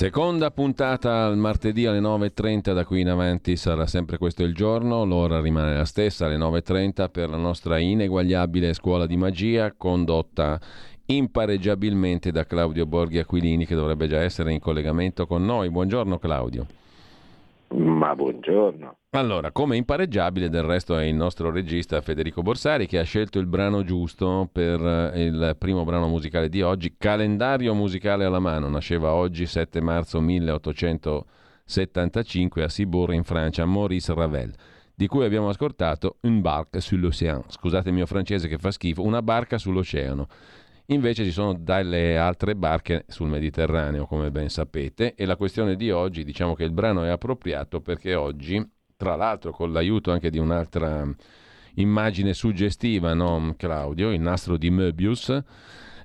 [0.00, 5.04] Seconda puntata al martedì alle 9.30, da qui in avanti sarà sempre questo il giorno,
[5.04, 10.58] l'ora rimane la stessa alle 9.30 per la nostra ineguagliabile scuola di magia condotta
[11.04, 15.68] impareggiabilmente da Claudio Borghi Aquilini che dovrebbe già essere in collegamento con noi.
[15.68, 16.66] Buongiorno Claudio.
[17.72, 18.96] Ma buongiorno.
[19.10, 23.46] Allora, come impareggiabile del resto è il nostro regista Federico Borsari che ha scelto il
[23.46, 29.12] brano giusto per eh, il primo brano musicale di oggi, calendario musicale alla mano, nasceva
[29.12, 34.52] oggi 7 marzo 1875 a Cibourg in Francia, Maurice Ravel,
[34.92, 39.02] di cui abbiamo ascoltato Un barque sur l'océan, scusate il mio francese che fa schifo,
[39.02, 40.26] una barca sull'oceano.
[40.90, 45.92] Invece ci sono delle altre barche sul Mediterraneo, come ben sapete, e la questione di
[45.92, 48.60] oggi, diciamo che il brano è appropriato perché oggi,
[48.96, 51.06] tra l'altro con l'aiuto anche di un'altra
[51.74, 55.40] immagine suggestiva, no Claudio, il nastro di Möbius,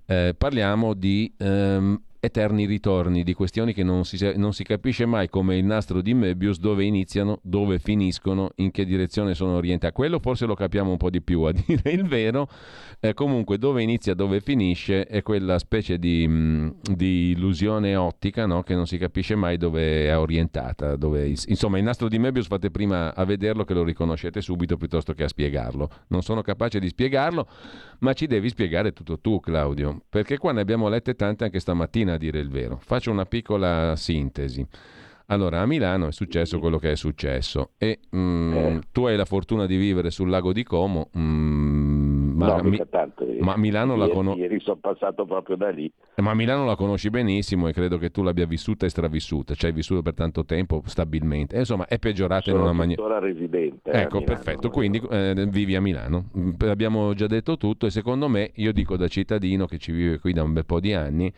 [0.06, 5.30] eh, parliamo di ehm, eterni ritorni di questioni che non si, non si, capisce mai
[5.30, 9.94] come il nastro di Möbius dove iniziano, dove finiscono, in che direzione sono orientate.
[9.94, 12.48] Quello forse lo capiamo un po' di più, a dire il vero.
[13.00, 18.64] Eh, comunque dove inizia, dove finisce è quella specie di, di illusione ottica no?
[18.64, 20.96] che non si capisce mai dove è orientata.
[20.96, 25.14] Dove, insomma, il nastro di Möbius fate prima a vederlo che lo riconoscete subito piuttosto
[25.14, 25.90] che a spiegarlo.
[26.08, 27.48] Non sono capace di spiegarlo,
[28.00, 32.15] ma ci devi spiegare tutto tu, Claudio, perché qua ne abbiamo lette tante anche stamattina
[32.16, 32.80] a dire il vero.
[32.82, 34.68] Faccio una piccola sintesi.
[35.28, 38.80] Allora, a Milano è successo quello che è successo e mm, eh.
[38.92, 43.26] tu hai la fortuna di vivere sul lago di Como, mm, ma, no, mi, tanto,
[43.40, 44.40] ma Milano ieri, la conosci...
[44.40, 45.92] Ieri sono passato proprio da lì.
[46.18, 49.76] Ma Milano la conosci benissimo e credo che tu l'abbia vissuta e stravissuta, cioè hai
[49.76, 51.56] vissuto per tanto tempo stabilmente.
[51.56, 53.02] E, insomma, è peggiorata sono in una maniera...
[53.02, 53.90] Sono residente.
[53.90, 56.30] Ecco, perfetto, quindi eh, vivi a Milano.
[56.38, 60.20] Mm, abbiamo già detto tutto e secondo me, io dico da cittadino che ci vive
[60.20, 61.34] qui da un bel po' di anni,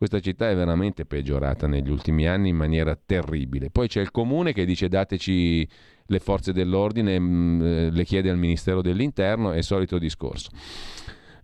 [0.00, 3.68] questa città è veramente peggiorata negli ultimi anni in maniera terribile.
[3.68, 5.68] Poi c'è il comune che dice dateci
[6.06, 10.48] le forze dell'ordine, mh, mm, eh, le chiede al Ministero dell'Interno, è il solito discorso.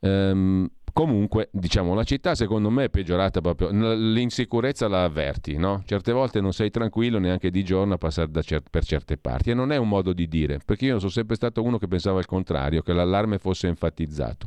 [0.01, 5.83] Um, Comunque, diciamo, la città secondo me è peggiorata proprio, l'insicurezza la avverti, no?
[5.85, 9.55] Certe volte non sei tranquillo neanche di giorno a passare cer- per certe parti e
[9.55, 12.25] non è un modo di dire, perché io sono sempre stato uno che pensava il
[12.25, 14.47] contrario, che l'allarme fosse enfatizzato.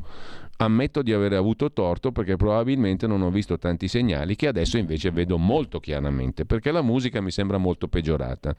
[0.57, 5.11] Ammetto di aver avuto torto perché probabilmente non ho visto tanti segnali che adesso invece
[5.11, 8.55] vedo molto chiaramente, perché la musica mi sembra molto peggiorata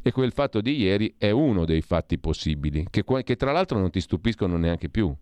[0.00, 3.90] e quel fatto di ieri è uno dei fatti possibili, che, che tra l'altro non
[3.90, 5.14] ti stupiscono neanche più,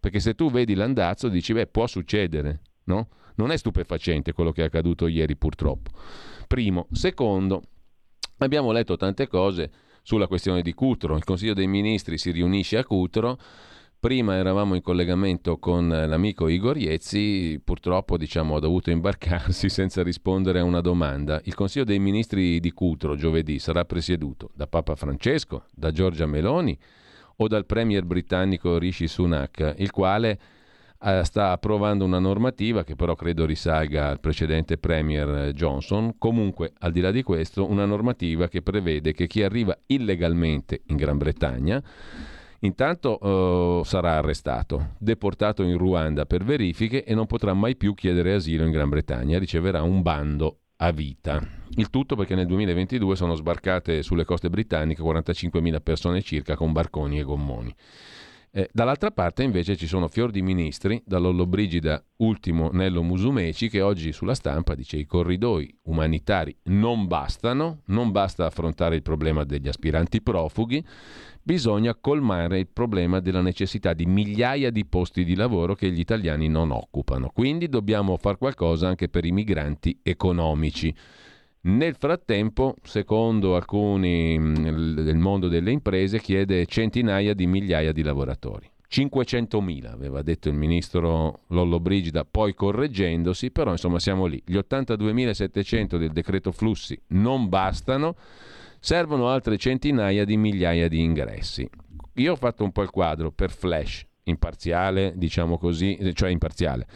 [0.00, 3.08] perché se tu vedi l'andazzo dici, beh, può succedere, no?
[3.36, 5.90] Non è stupefacente quello che è accaduto ieri purtroppo.
[6.46, 6.88] Primo.
[6.90, 7.62] Secondo,
[8.38, 9.70] abbiamo letto tante cose
[10.02, 11.16] sulla questione di Cutro.
[11.16, 13.38] Il Consiglio dei Ministri si riunisce a Cutro.
[14.00, 20.60] Prima eravamo in collegamento con l'amico Igor Iezzi, purtroppo diciamo, ha dovuto imbarcarsi senza rispondere
[20.60, 21.38] a una domanda.
[21.44, 26.78] Il Consiglio dei Ministri di Cutro giovedì sarà presieduto da Papa Francesco, da Giorgia Meloni,
[27.42, 30.38] o dal premier britannico Rishi Sunak, il quale
[31.02, 36.18] eh, sta approvando una normativa che però credo risalga al precedente premier Johnson.
[36.18, 40.96] Comunque, al di là di questo, una normativa che prevede che chi arriva illegalmente in
[40.96, 41.82] Gran Bretagna
[42.62, 48.34] Intanto uh, sarà arrestato, deportato in Ruanda per verifiche e non potrà mai più chiedere
[48.34, 51.40] asilo in Gran Bretagna, riceverà un bando a vita.
[51.76, 57.18] Il tutto perché nel 2022 sono sbarcate sulle coste britanniche 45.000 persone circa con barconi
[57.18, 57.74] e gommoni.
[58.52, 64.12] Eh, dall'altra parte invece ci sono fior di ministri, dall'Ollobrigida ultimo Nello Musumeci che oggi
[64.12, 70.20] sulla stampa dice i corridoi umanitari non bastano, non basta affrontare il problema degli aspiranti
[70.20, 70.84] profughi,
[71.40, 76.48] bisogna colmare il problema della necessità di migliaia di posti di lavoro che gli italiani
[76.48, 77.30] non occupano.
[77.32, 80.92] Quindi dobbiamo fare qualcosa anche per i migranti economici.
[81.62, 84.54] Nel frattempo, secondo alcuni mm,
[85.00, 88.70] del mondo delle imprese, chiede centinaia di migliaia di lavoratori.
[88.90, 94.42] 500.000, aveva detto il ministro Lollo Brigida, poi correggendosi, però insomma siamo lì.
[94.44, 98.16] Gli 82.700 del decreto flussi non bastano
[98.80, 101.68] servono altre centinaia di migliaia di ingressi.
[102.14, 106.86] Io ho fatto un po' il quadro per flash, imparziale, diciamo così, cioè imparziale,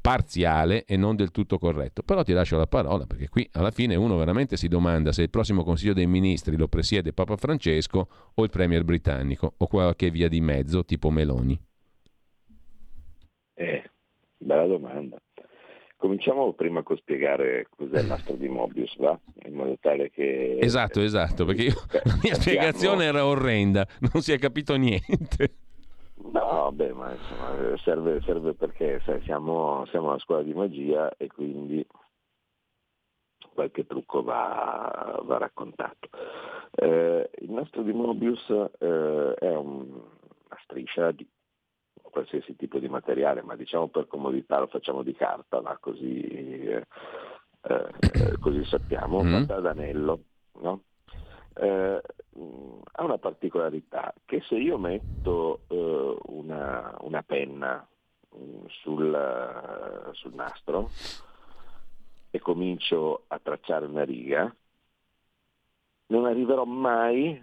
[0.00, 2.02] parziale e non del tutto corretto.
[2.02, 5.30] Però ti lascio la parola perché qui alla fine uno veramente si domanda se il
[5.30, 10.28] prossimo Consiglio dei Ministri lo presiede Papa Francesco o il Premier britannico o qualche via
[10.28, 11.58] di mezzo tipo Meloni.
[13.54, 13.90] Eh,
[14.36, 15.16] bella domanda.
[15.96, 19.18] Cominciamo prima con spiegare cos'è il nastro di Mobius, va?
[19.46, 20.58] In modo tale che...
[20.60, 25.54] Esatto, esatto, perché io, la mia spiegazione era orrenda, non si è capito niente.
[26.32, 31.26] No, beh, ma insomma, serve, serve perché sai, siamo, siamo una scuola di magia e
[31.26, 31.86] quindi
[33.52, 36.08] qualche trucco va, va raccontato.
[36.72, 41.28] Eh, il nastro di Mobius eh, è un, una striscia di
[42.02, 45.76] qualsiasi tipo di materiale, ma diciamo per comodità lo facciamo di carta, va?
[45.78, 46.86] così, eh,
[47.60, 49.32] eh così sappiamo, mm.
[49.32, 50.20] fatta ad anello.
[50.60, 50.84] No?
[51.54, 52.00] eh,
[52.92, 57.86] ha una particolarità che se io metto eh, una, una, penna
[58.36, 60.90] mm, sul, sul nastro
[62.30, 64.52] e comincio a tracciare una riga,
[66.06, 67.42] non arriverò mai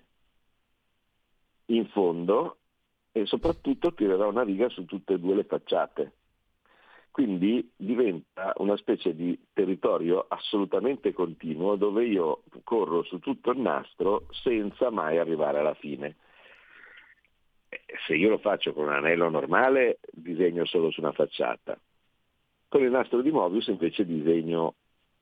[1.65, 2.57] in fondo
[3.13, 6.13] e soprattutto tirerò una riga su tutte e due le facciate.
[7.11, 14.27] Quindi diventa una specie di territorio assolutamente continuo dove io corro su tutto il nastro
[14.31, 16.15] senza mai arrivare alla fine.
[18.07, 21.77] Se io lo faccio con un anello normale disegno solo su una facciata.
[22.69, 24.75] Con il nastro di Mobius invece disegno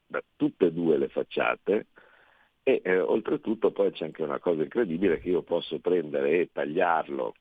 [0.06, 1.88] da tutte e due le facciate
[2.62, 7.34] e eh, oltretutto poi c'è anche una cosa incredibile che io posso prendere e tagliarlo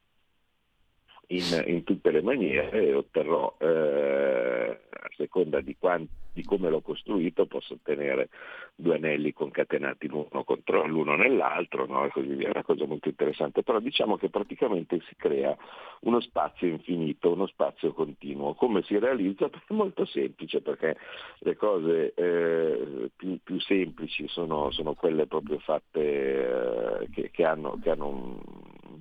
[1.29, 6.81] in, in tutte le maniere e otterrò, eh, a seconda di, quanti, di, come l'ho
[6.81, 8.29] costruito, posso ottenere
[8.75, 12.05] due anelli concatenati l'uno contro l'uno nell'altro no?
[12.05, 15.55] e così via, è una cosa molto interessante, però diciamo che praticamente si crea
[16.01, 18.55] uno spazio infinito, uno spazio continuo.
[18.55, 19.51] Come si realizza?
[19.69, 20.97] È molto semplice perché
[21.41, 27.79] le cose eh, più, più, semplici sono, sono, quelle proprio fatte eh, che, che, hanno,
[27.83, 28.41] che hanno un,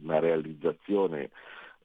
[0.01, 1.29] una realizzazione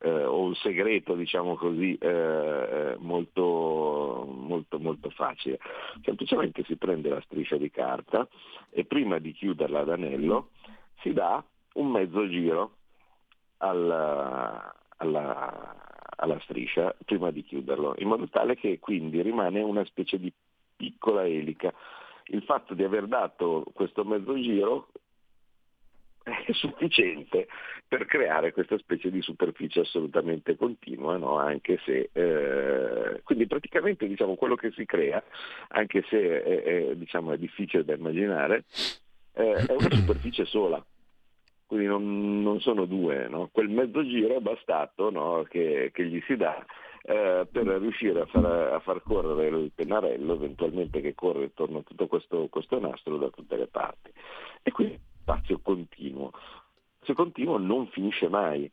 [0.03, 5.61] eh, o un segreto, diciamo così, eh, eh, molto, molto, molto facile.
[6.03, 8.27] Semplicemente si prende la striscia di carta
[8.71, 10.51] e prima di chiuderla ad anello
[11.01, 11.43] si dà
[11.75, 12.73] un mezzo giro
[13.59, 15.77] alla, alla,
[16.17, 20.33] alla striscia prima di chiuderlo, in modo tale che quindi rimane una specie di
[20.77, 21.73] piccola elica.
[22.27, 24.89] Il fatto di aver dato questo mezzo giro
[26.23, 27.49] è sufficiente
[27.87, 31.39] per creare questa specie di superficie assolutamente continua, no?
[31.39, 35.23] anche se eh, quindi praticamente diciamo, quello che si crea,
[35.69, 38.65] anche se è, è, diciamo, è difficile da immaginare,
[39.35, 40.85] eh, è una superficie sola.
[41.67, 43.49] Quindi non, non sono due, no?
[43.51, 45.47] quel mezzo giro è bastato no?
[45.49, 46.63] che, che, gli si dà
[47.03, 51.83] eh, per riuscire a far, a far, correre il pennarello, eventualmente che corre attorno a
[51.83, 54.13] tutto questo, questo nastro da tutte le parti.
[54.63, 56.33] E quindi spazio continuo.
[56.97, 58.71] Spazio continuo non finisce mai,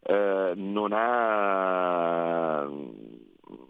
[0.00, 2.62] eh, non, ha,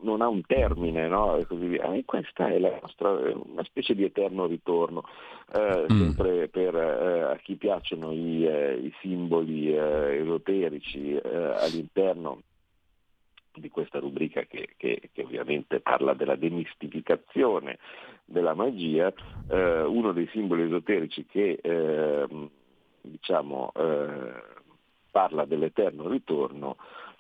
[0.03, 1.37] non, ha, un termine, no?
[1.37, 1.93] E così via.
[1.93, 5.05] E questa è la nostra, una specie di eterno ritorno.
[5.53, 5.99] Eh, mm.
[5.99, 12.43] Sempre per eh, a chi piacciono i, eh, i simboli eh, esoterici eh, all'interno
[13.59, 17.79] di questa rubrica che, che, che, ovviamente parla della demistificazione
[18.25, 19.13] della magia,
[19.47, 22.27] eh, uno dei simboli esoterici che eh,
[23.01, 24.43] diciamo, eh,
[25.11, 26.77] parla dell'eterno ritorno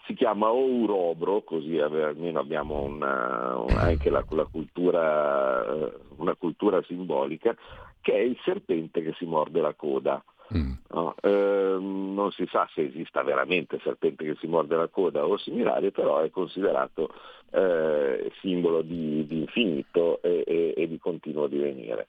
[0.08, 7.54] si chiama Ourobro, così almeno abbiamo una, anche la, la cultura, eh, una cultura simbolica,
[8.00, 10.24] che è il serpente che si morde la coda.
[10.56, 10.72] Mm.
[10.90, 11.14] No?
[11.20, 15.90] Eh, non si sa se esista veramente serpente che si morde la coda o similare,
[15.90, 17.12] però è considerato
[17.50, 22.06] eh, simbolo di, di infinito e, e, e, di continuo divenire.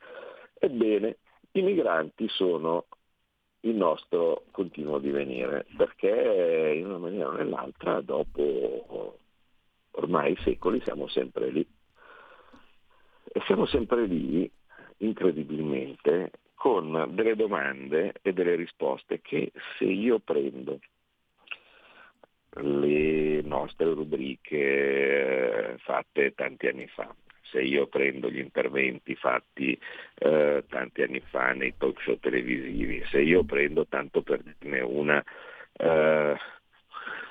[0.58, 1.18] Ebbene,
[1.52, 2.86] i migranti sono
[3.62, 9.18] il nostro continuo divenire, perché in una maniera o nell'altra, dopo
[9.92, 11.68] ormai secoli, siamo sempre lì.
[13.32, 14.50] E siamo sempre lì,
[14.98, 20.82] incredibilmente, con delle domande e delle risposte che se io prendo
[22.56, 29.80] le nostre rubriche eh, fatte tanti anni fa, se io prendo gli interventi fatti
[30.16, 35.24] eh, tanti anni fa nei talk show televisivi, se io prendo tanto per dirne una
[35.78, 36.36] eh,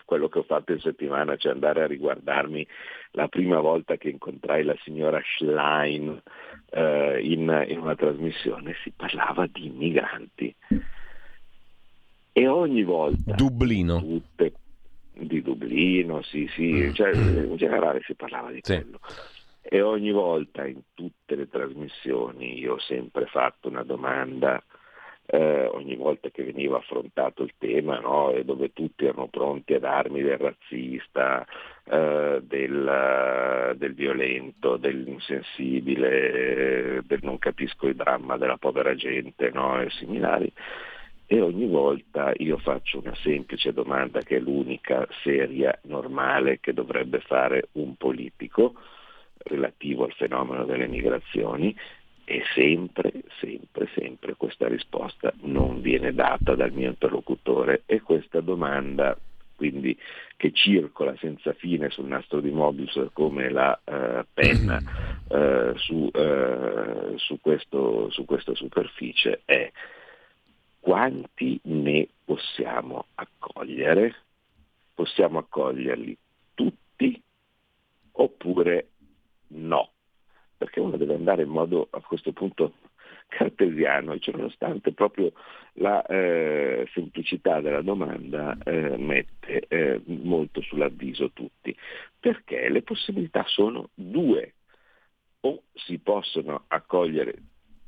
[0.07, 2.67] quello che ho fatto in settimana, cioè andare a riguardarmi
[3.11, 6.23] la prima volta che incontrai la signora Schlein
[6.71, 10.55] eh, in, in una trasmissione, si parlava di immigranti.
[12.33, 13.35] E ogni volta...
[13.35, 13.99] Dublino.
[14.01, 14.53] Tutte,
[15.13, 16.93] di Dublino, sì, sì, mm.
[16.93, 18.75] cioè, in generale si parlava di sì.
[18.75, 19.01] quello.
[19.61, 24.63] E ogni volta in tutte le trasmissioni io ho sempre fatto una domanda
[25.31, 28.33] eh, ogni volta che veniva affrontato il tema no?
[28.33, 31.47] e dove tutti erano pronti a darmi del razzista,
[31.85, 39.79] eh, del, del, violento, dell'insensibile, del non capisco il dramma della povera gente no?
[39.83, 40.51] e similari.
[41.27, 47.21] E ogni volta io faccio una semplice domanda che è l'unica seria, normale che dovrebbe
[47.21, 48.73] fare un politico
[49.37, 51.77] relativo al fenomeno delle migrazioni
[52.31, 59.19] e sempre, sempre, sempre questa risposta non viene data dal mio interlocutore e questa domanda
[59.57, 59.99] quindi
[60.37, 64.79] che circola senza fine sul nastro di Mobius come la uh, penna
[65.29, 69.73] uh, su, uh, su, questo, su questa superficie è
[70.79, 74.15] quanti ne possiamo accogliere?
[74.95, 76.15] Possiamo accoglierli
[76.53, 77.23] tutti
[78.13, 78.89] oppure
[79.49, 79.93] no?
[80.59, 82.75] Perché uno deve andare in modo a questo punto
[83.29, 85.33] cartesiano cioè nonostante proprio
[85.75, 91.75] la eh, semplicità della domanda eh, mette eh, molto sull'avviso tutti,
[92.19, 94.55] perché le possibilità sono due,
[95.41, 97.35] o si possono accogliere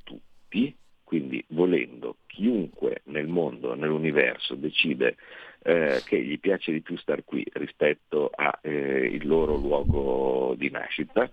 [0.04, 5.16] tutti, quindi volendo chiunque nel mondo, nell'universo decide
[5.62, 11.28] eh, che gli piace di più star qui rispetto al eh, loro luogo di nascita,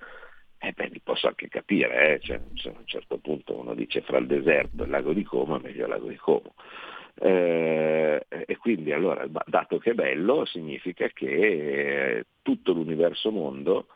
[0.60, 2.20] eh beh, li posso anche capire, eh?
[2.20, 5.60] cioè, a un certo punto uno dice fra il deserto e il lago di Como,
[5.60, 6.54] meglio il lago di Como.
[7.20, 13.88] Eh, e quindi allora, dato che è bello, significa che tutto l'universo mondo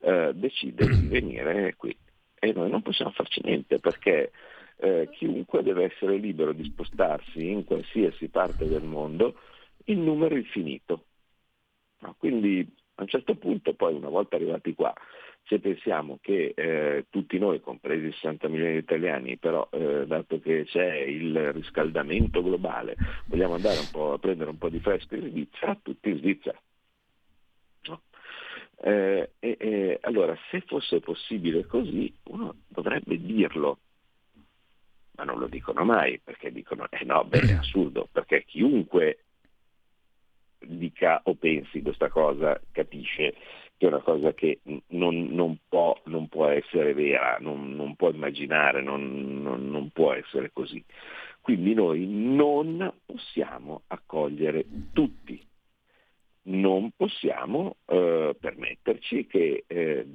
[0.00, 1.96] eh, decide di venire qui
[2.38, 4.32] e noi non possiamo farci niente perché
[4.76, 9.38] eh, chiunque deve essere libero di spostarsi in qualsiasi parte del mondo
[9.84, 11.04] in numero infinito.
[12.00, 12.14] No?
[12.18, 12.66] Quindi
[12.96, 14.92] a un certo punto, poi una volta arrivati qua,
[15.46, 20.64] se pensiamo che eh, tutti noi, compresi 60 milioni di italiani, però eh, dato che
[20.64, 22.96] c'è il riscaldamento globale,
[23.26, 26.58] vogliamo andare un po' a prendere un po' di fresco in Svizzera, tutti in Svizzera.
[27.88, 28.00] No?
[28.82, 33.78] Eh, e, allora, se fosse possibile così, uno dovrebbe dirlo,
[35.16, 39.18] ma non lo dicono mai, perché dicono, eh no, beh, è assurdo, perché chiunque
[40.58, 43.34] dica o pensi questa cosa capisce
[43.84, 48.82] è una cosa che non, non, può, non può, essere vera, non, non può immaginare,
[48.82, 50.82] non, può essere così.
[51.40, 55.40] Quindi noi non possiamo accogliere tutti,
[56.44, 60.06] non possiamo eh, permetterci che eh,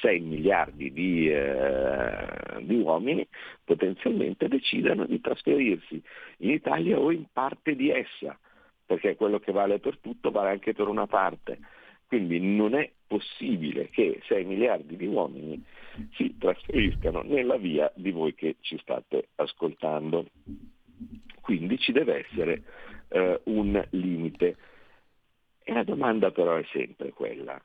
[0.00, 2.26] 6 miliardi di, eh,
[2.60, 3.26] di, uomini
[3.64, 6.02] potenzialmente decidano di trasferirsi
[6.38, 8.38] in Italia o in parte di essa,
[8.86, 11.58] perché quello che vale per tutto vale anche per una parte.
[12.10, 15.64] Quindi non è possibile che 6 miliardi di uomini
[16.14, 20.26] si trasferiscano nella via di voi che ci state ascoltando.
[21.40, 22.62] Quindi ci deve essere
[23.10, 24.56] eh, un limite.
[25.62, 27.62] E la domanda però è sempre quella.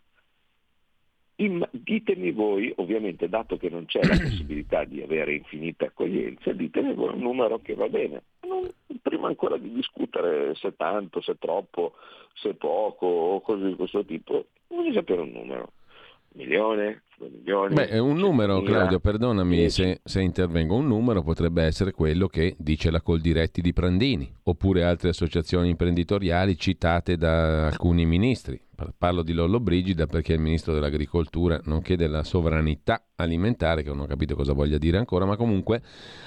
[1.38, 6.94] In, ditemi voi, ovviamente dato che non c'è la possibilità di avere infinita accoglienza, ditemi
[6.94, 8.22] voi un numero che va bene.
[8.48, 8.70] Non,
[9.02, 11.94] prima ancora di discutere se tanto, se troppo,
[12.34, 15.72] se poco o cose di questo tipo, voglio sapere un numero.
[16.34, 17.74] Milione, due milioni.
[17.76, 22.92] Beh, un numero, Claudio, perdonami se, se, intervengo, un numero potrebbe essere quello che dice
[22.92, 28.60] la Coldiretti di Prandini, oppure altre associazioni imprenditoriali citate da alcuni ministri.
[28.98, 34.02] Parlo di Lollo Brigida perché è il ministro dell'agricoltura, nonché della sovranità alimentare, che non
[34.02, 35.82] ho capito cosa voglia dire ancora, ma comunque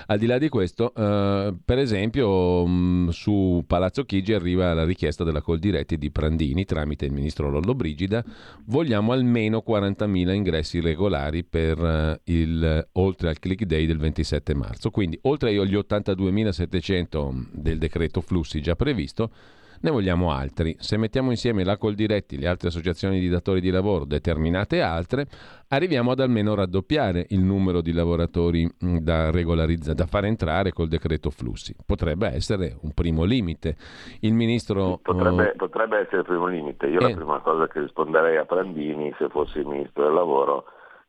[0.07, 5.25] al di là di questo, eh, per esempio mh, su Palazzo Chigi arriva la richiesta
[5.25, 8.25] della Coldiretti di Prandini tramite il ministro Lollo Brigida,
[8.67, 14.91] vogliamo almeno 40.000 ingressi regolari per eh, il, oltre al click day del 27 marzo,
[14.91, 19.31] quindi oltre agli 82.700 del decreto flussi già previsto,
[19.81, 20.75] ne vogliamo altri.
[20.79, 25.27] Se mettiamo insieme la Coldiretti, le altre associazioni di datori di lavoro, determinate altre,
[25.69, 30.89] arriviamo ad almeno raddoppiare il numero di lavoratori mm, da regolarizzare, da fare entrare col
[30.89, 31.75] decreto flussi.
[31.85, 33.77] Potrebbe essere un primo limite.
[34.21, 34.99] Il ministro...
[35.03, 36.87] Potrebbe, uh, potrebbe essere il primo limite.
[36.87, 40.65] Io eh, la prima cosa che risponderei a Prandini, se fossi il ministro del lavoro,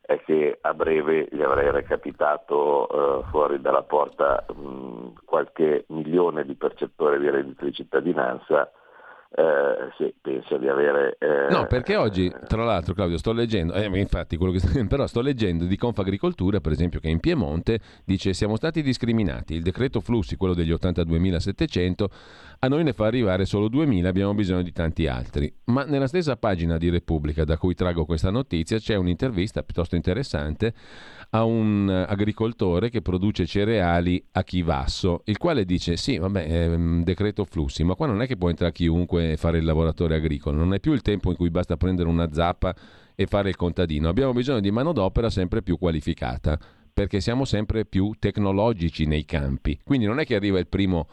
[0.10, 6.56] è che a breve gli avrei recapitato eh, fuori dalla porta mh, qualche milione di
[6.56, 8.72] percettori di reddito di cittadinanza
[9.32, 11.16] eh, sì, penso di avere...
[11.20, 15.22] Eh, no, perché oggi, tra l'altro Claudio, sto leggendo, eh, infatti quello che però sto
[15.22, 20.36] leggendo di Confagricoltura, per esempio, che in Piemonte dice siamo stati discriminati, il decreto flussi,
[20.36, 22.06] quello degli 82.700,
[22.62, 25.54] a noi ne fa arrivare solo 2.000, abbiamo bisogno di tanti altri.
[25.66, 30.74] Ma nella stessa pagina di Repubblica da cui trago questa notizia c'è un'intervista piuttosto interessante
[31.32, 37.46] a un agricoltore che produce cereali a Chivasso, il quale dice sì, vabbè, un decreto
[37.46, 40.74] flussi, ma qua non è che può entrare chiunque e fare il lavoratore agricolo, non
[40.74, 42.76] è più il tempo in cui basta prendere una zappa
[43.16, 46.58] e fare il contadino, abbiamo bisogno di manodopera sempre più qualificata,
[46.94, 51.08] perché siamo sempre più tecnologici nei campi, quindi non è che arriva il primo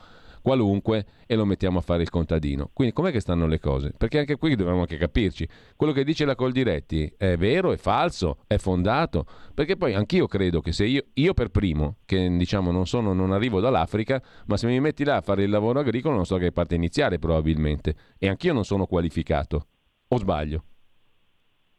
[0.46, 2.70] qualunque e lo mettiamo a fare il contadino.
[2.72, 3.92] Quindi com'è che stanno le cose?
[3.98, 5.48] Perché anche qui dobbiamo anche capirci.
[5.74, 10.60] Quello che dice la Coldiretti è vero, è falso, è fondato, perché poi anch'io credo
[10.60, 14.68] che se io, io per primo, che diciamo non, sono, non arrivo dall'Africa, ma se
[14.68, 18.28] mi metti là a fare il lavoro agricolo non so che parte iniziare probabilmente, e
[18.28, 19.66] anch'io non sono qualificato,
[20.06, 20.62] o sbaglio?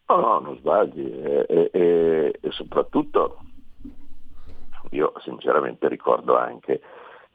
[0.08, 3.38] No, no, non sbagli, e, e, e soprattutto
[4.92, 6.82] io sinceramente ricordo anche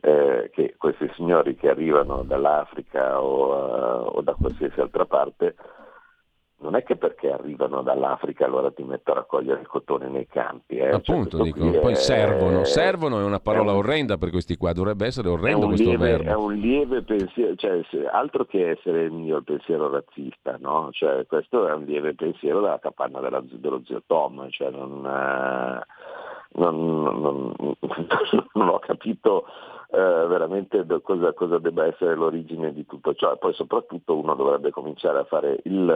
[0.04, 5.54] eh, che questi signori che arrivano dall'Africa o, uh, o, da qualsiasi altra parte,
[6.59, 10.76] non è che perché arrivano dall'Africa allora ti metto a raccogliere il cotone nei campi.
[10.76, 10.90] Eh.
[10.90, 12.64] Cioè, Appunto, cioè, dico, poi è, servono.
[12.64, 16.11] Servono è una parola è un, orrenda per questi qua, dovrebbe essere orrendo questo lieve,
[16.11, 16.30] verbo.
[16.30, 17.80] È un lieve pensiero, cioè,
[18.11, 20.88] altro che essere il mio pensiero razzista, no?
[20.90, 25.87] Cioè, questo è un lieve pensiero della capanna della, dello zio Tom, cioè non, eh,
[26.54, 27.54] non, non,
[28.52, 29.47] non ho capito
[29.94, 33.32] eh, veramente cosa, cosa, debba essere l'origine di tutto ciò.
[33.32, 35.90] E poi soprattutto uno dovrebbe cominciare a fare, il,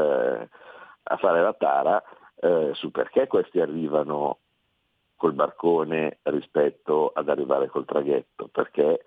[1.03, 2.03] a fare la tara
[2.41, 4.39] eh, su perché questi arrivano
[5.17, 9.03] col barcone rispetto ad arrivare col traghetto, perché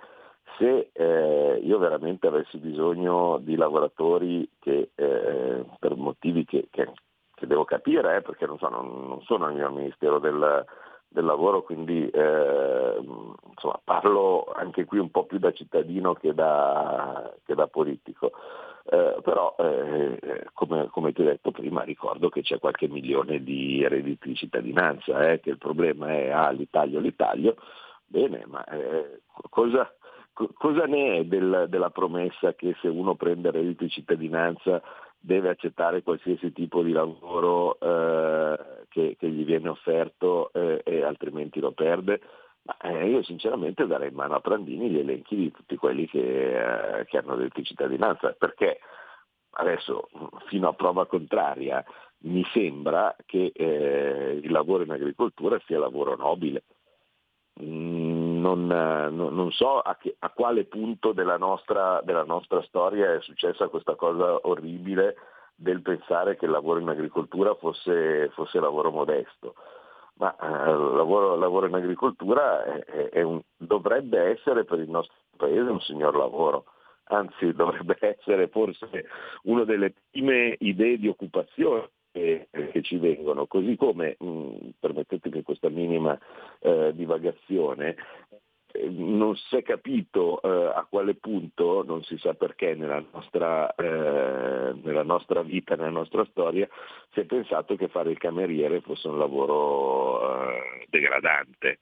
[0.58, 6.92] se eh, io veramente avessi bisogno di lavoratori che eh, per motivi che, che,
[7.36, 10.66] che, devo capire, eh, perché non, so, non, non sono al mio ministero del,
[11.10, 12.96] del lavoro, quindi eh,
[13.50, 18.32] insomma, parlo anche qui un po' più da cittadino che da, che da politico.
[18.92, 23.88] Eh, però eh, come, come, ti ho detto prima ricordo che c'è qualche milione di
[23.88, 27.54] redditi di cittadinanza, eh, che il problema è ah, l'Italia l'Italia,
[28.08, 29.94] bene, ma eh, cosa,
[30.34, 34.82] cosa, ne è del, della promessa che se uno prende reddito di cittadinanza
[35.20, 41.60] deve accettare qualsiasi tipo di lavoro eh, che, che, gli viene offerto eh, e altrimenti
[41.60, 42.20] lo perde.
[42.64, 47.00] Ma, eh, io sinceramente darei in mano a Prandini gli elenchi di tutti quelli che,
[47.00, 48.80] eh, che hanno detto di cittadinanza, perché
[49.52, 50.10] adesso
[50.48, 51.84] fino a prova contraria
[52.22, 56.64] mi sembra che eh, il lavoro in agricoltura sia lavoro nobile.
[57.62, 63.14] Mm, non, non, non, so a, che, a, quale punto della nostra, della nostra storia
[63.14, 65.16] è successa questa cosa orribile
[65.60, 69.56] del pensare che il lavoro in agricoltura fosse, fosse lavoro modesto.
[70.16, 75.16] Ma eh, il lavoro, lavoro, in agricoltura è, è un, dovrebbe essere per il nostro
[75.36, 76.66] paese un signor lavoro,
[77.06, 79.06] anzi dovrebbe essere forse
[79.44, 85.70] una delle prime idee di occupazione che, che ci vengono, così come, mh, permettetemi questa
[85.70, 86.18] minima
[86.60, 87.96] eh, divagazione,
[88.90, 94.74] non si è capito eh, a quale punto, non si sa perché, nella nostra, eh,
[94.82, 96.68] nella nostra, vita, nella nostra storia,
[97.12, 101.80] si è pensato che fare il cameriere fosse un lavoro eh, degradante.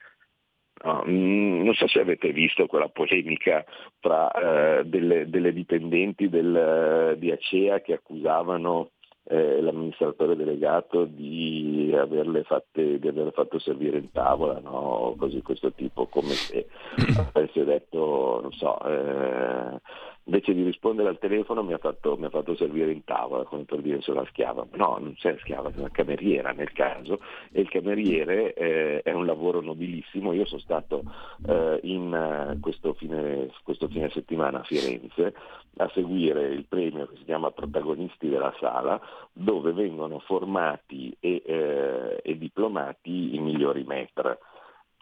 [0.83, 3.65] No, mm, non so se avete visto quella polemica
[3.99, 8.91] tra eh, delle, delle, dipendenti del, di Acea che accusavano
[9.29, 15.15] eh, l'amministratore delegato di averle, fatte, di averle fatto servire in tavola, no?
[15.17, 16.67] così questo tipo, come se
[17.33, 19.81] avesse detto, non so, eh,
[20.27, 23.63] invece di rispondere al telefono mi ha, fatto, mi ha fatto, servire in tavola, come
[23.63, 24.67] per dire sono una schiava.
[24.73, 27.19] No, non sei schiava, sei una cameriera nel caso,
[27.51, 30.33] e il cameriere eh, è un lavoro nobilissimo.
[30.33, 31.03] Io sono stato
[31.47, 35.33] eh, in uh, questo, fine, questo fine settimana a Firenze
[35.77, 38.99] a seguire il premio che si chiama Protagonisti della Sala,
[39.31, 44.39] dove vengono formati e, eh, e diplomati i migliori maître.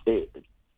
[0.04, 0.30] E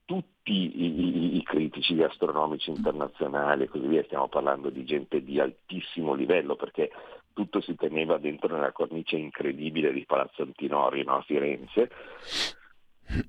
[0.07, 5.37] tutti i, i, i, critici gastronomici internazionali e così via, stiamo parlando di gente di
[5.37, 6.89] altissimo livello perché
[7.33, 11.17] tutto si teneva dentro nella cornice incredibile di Palazzo Antinori no?
[11.17, 11.89] a Firenze,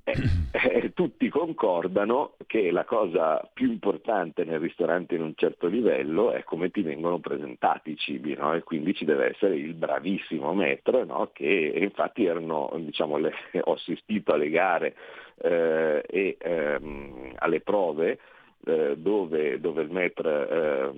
[0.03, 0.13] eh,
[0.51, 6.43] eh, tutti concordano che la cosa più importante nel ristorante in un certo livello è
[6.43, 8.53] come ti vengono presentati i cibi, no?
[8.53, 11.29] e quindi ci deve essere il bravissimo maître, no?
[11.33, 14.95] che infatti erano, diciamo, le, ho assistito alle gare
[15.41, 18.19] eh, e ehm, alle prove
[18.65, 20.91] eh, dove, dove, il maître eh,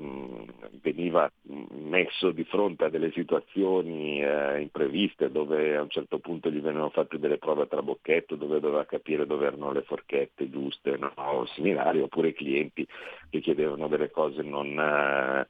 [0.81, 6.59] veniva messo di fronte a delle situazioni eh, impreviste dove a un certo punto gli
[6.59, 11.11] venivano fatte delle prove a trabocchetto dove doveva capire dove erano le forchette giuste no?
[11.15, 12.85] o similari, oppure clienti
[13.29, 14.79] che chiedevano delle cose non...
[14.79, 15.47] Eh,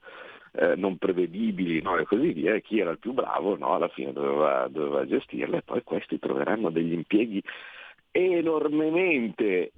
[0.54, 1.96] eh, non prevedibili no?
[1.96, 3.72] e così via, e chi era il più bravo no?
[3.72, 7.42] alla fine doveva, doveva gestirle e poi questi troveranno degli impieghi
[8.12, 9.72] enormemente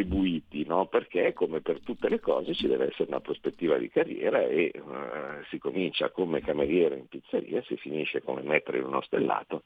[0.00, 0.86] retribuiti, no?
[0.86, 4.80] perché come per tutte le cose ci deve essere una prospettiva di carriera e eh,
[5.48, 9.62] si comincia come cameriere in pizzeria, si finisce come mettere in uno stellato,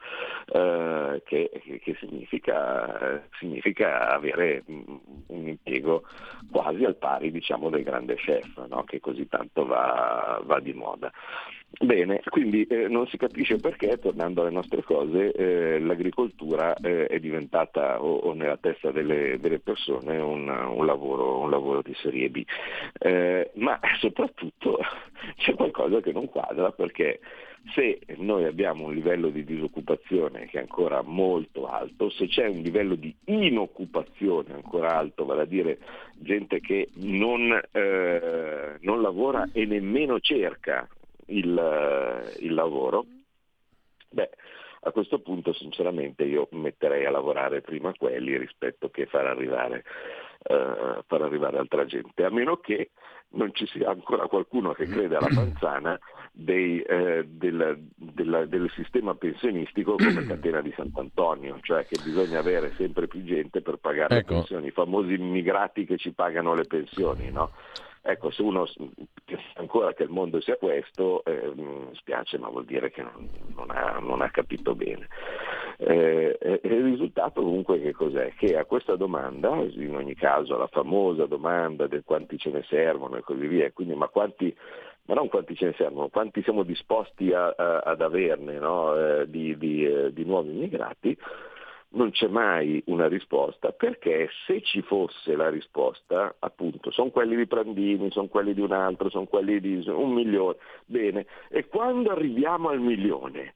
[0.53, 6.05] eh, che, che significa, significa, avere un impiego
[6.51, 8.85] quasi al pari diciamo, del grande chef, no?
[8.85, 11.12] che così tanto va, va di moda.
[11.80, 17.18] Bene, quindi eh, non si capisce perché, tornando alle nostre cose, eh, l'agricoltura eh, è
[17.18, 22.30] diventata o, o, nella testa delle, delle persone un, un, lavoro, un, lavoro, di serie
[22.30, 22.44] B.
[22.98, 24.78] Eh, ma soprattutto
[25.37, 27.18] c'è qualcosa che non quadra perché
[27.74, 32.60] se noi abbiamo un livello di disoccupazione che è ancora molto alto, se c'è un
[32.60, 35.78] livello di inoccupazione ancora alto, vale a dire
[36.18, 40.87] gente che non, eh, non lavora e nemmeno cerca
[41.26, 43.06] il, il lavoro,
[44.10, 44.30] beh,
[44.87, 49.84] a questo punto sinceramente io metterei a lavorare prima quelli rispetto che far arrivare,
[50.48, 52.90] uh, far arrivare altra gente, a meno che
[53.34, 55.98] non ci sia ancora qualcuno che crede alla panzana
[56.32, 62.72] dei, eh, del, del, del, sistema pensionistico come catena di Sant'Antonio, cioè che bisogna avere
[62.76, 64.32] sempre più gente per pagare ecco.
[64.32, 67.30] le pensioni, i famosi immigrati che ci pagano le pensioni.
[67.30, 67.52] No?
[68.07, 68.67] Ecco, se uno
[69.25, 73.31] pensa ancora che il mondo sia questo, eh, mi spiace, ma vuol dire che non,
[73.57, 75.09] non, ha, non ha, capito bene.
[75.79, 78.35] Eh, il risultato comunque che cos'è?
[78.37, 83.17] Che a questa domanda, in ogni caso la famosa domanda del quanti ce ne servono
[83.17, 84.55] e così via, quindi ma quanti
[85.07, 88.97] ma non quanti ce ne servono, quanti siamo disposti a, a, ad averne no?
[88.97, 91.17] eh, di, di, eh, di nuovi immigrati,
[91.94, 97.46] non c'è mai una risposta, perché se ci fosse la risposta, appunto, sono quelli di
[97.46, 102.68] Prandini, sono quelli di un altro, sono quelli di un milione, bene, e quando arriviamo
[102.68, 103.54] al milione,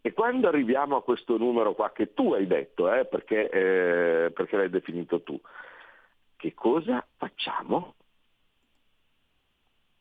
[0.00, 4.56] e quando arriviamo a questo numero qua che tu hai detto, eh, perché, eh, perché
[4.56, 5.40] l'hai definito tu,
[6.36, 7.94] che cosa facciamo?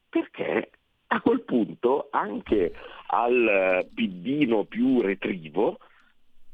[0.09, 0.71] Perché
[1.07, 2.73] a quel punto anche
[3.07, 5.79] al piddino più retrivo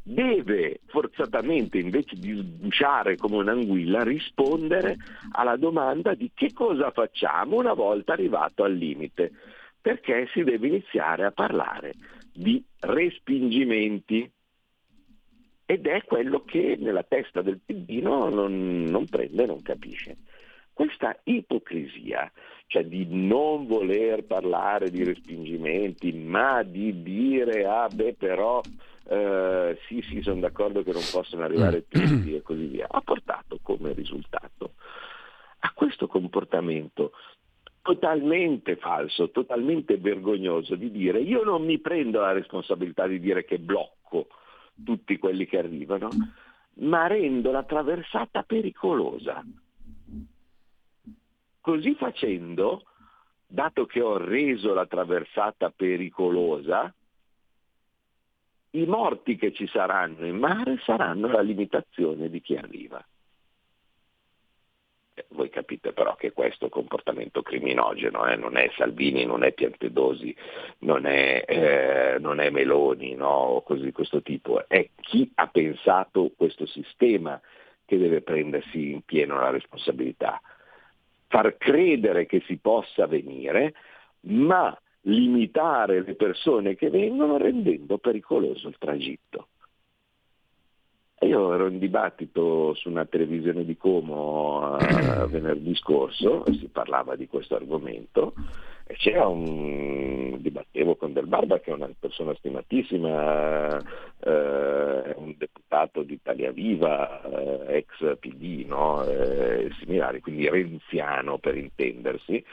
[0.10, 4.98] deve forzatamente, invece di sbuciare come un'anguilla, rispondere
[5.32, 9.32] alla domanda di che cosa facciamo una volta arrivato al limite,
[9.80, 11.93] perché si deve iniziare a parlare
[12.34, 14.30] di respingimenti.
[15.65, 20.17] Ed è quello che nella testa del piddino non, non prende, non capisce.
[20.74, 22.32] Questa ipocrisia,
[22.65, 28.62] cioè di non voler parlare di respingimenti, ma di dire, ah beh però
[29.12, 31.89] eh, sì sì sono d'accordo che non possono arrivare mm.
[31.89, 34.74] tutti e così via, ha portato come risultato
[35.62, 37.13] a questo comportamento
[37.82, 43.58] totalmente falso, totalmente vergognoso di dire io non mi prendo la responsabilità di dire che
[43.58, 44.28] blocco
[44.84, 46.10] tutti quelli che arrivano,
[46.76, 49.43] ma rendo la traversata pericolosa.
[51.60, 52.84] Così facendo,
[53.45, 56.93] dato che ho reso la traversata pericolosa,
[58.71, 63.03] i morti che ci saranno in mare saranno la limitazione di chi arriva.
[65.13, 68.36] Eh, voi capite però che questo comportamento criminogeno, eh?
[68.36, 70.36] non è Salvini, non è Piantedosi,
[70.79, 73.63] non è, eh, non è Meloni, no?
[73.65, 77.39] così questo tipo, è chi ha pensato questo sistema
[77.86, 80.39] che deve prendersi in pieno la responsabilità.
[81.27, 83.73] Far credere che si possa venire,
[84.21, 84.77] ma
[85.10, 89.48] limitare le persone che vengono rendendo pericoloso il tragitto.
[91.22, 94.78] Io ero in dibattito su una televisione di Como uh,
[95.28, 98.34] venerdì scorso, si parlava di questo argomento,
[98.91, 105.36] e c'era un, dibattevo con Del Barba che è una persona stimatissima, eh, è un
[105.38, 109.04] deputato di Italia Viva, eh, ex PD, no?
[109.04, 112.43] eh, similari, quindi renziano per intendersi,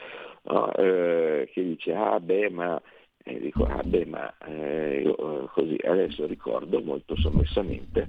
[0.47, 0.71] no?
[0.73, 2.81] Eh, che dice ah beh ma
[3.23, 8.07] e dico ah beh ma eh, io eh, così adesso ricordo molto sommessamente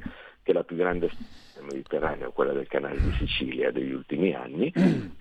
[0.48, 1.10] che la più grande
[1.54, 4.72] del Mediterraneo, quella del canale di Sicilia degli ultimi anni,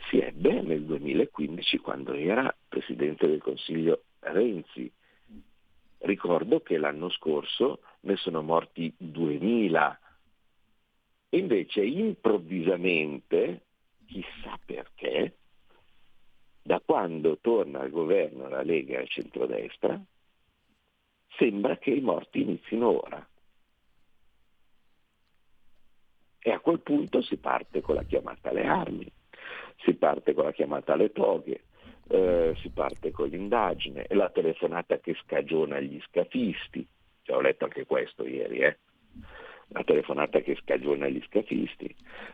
[0.07, 4.89] si ebbe nel 2015 quando era Presidente del Consiglio Renzi.
[5.97, 9.99] Ricordo che l'anno scorso ne sono morti 2000
[11.27, 13.63] e invece improvvisamente,
[14.05, 15.33] chissà perché,
[16.67, 19.97] da quando torna al governo la Lega e il centrodestra,
[21.37, 23.25] sembra che i morti inizino ora.
[26.39, 29.09] E a quel punto si parte con la chiamata alle armi,
[29.77, 31.63] si parte con la chiamata alle toghe,
[32.09, 36.85] eh, si parte con l'indagine la telefonata che scagiona gli scafisti.
[37.21, 38.77] Cioè, ho letto anche questo ieri, eh?
[39.69, 41.93] La telefonata che scagiona gli scafisti,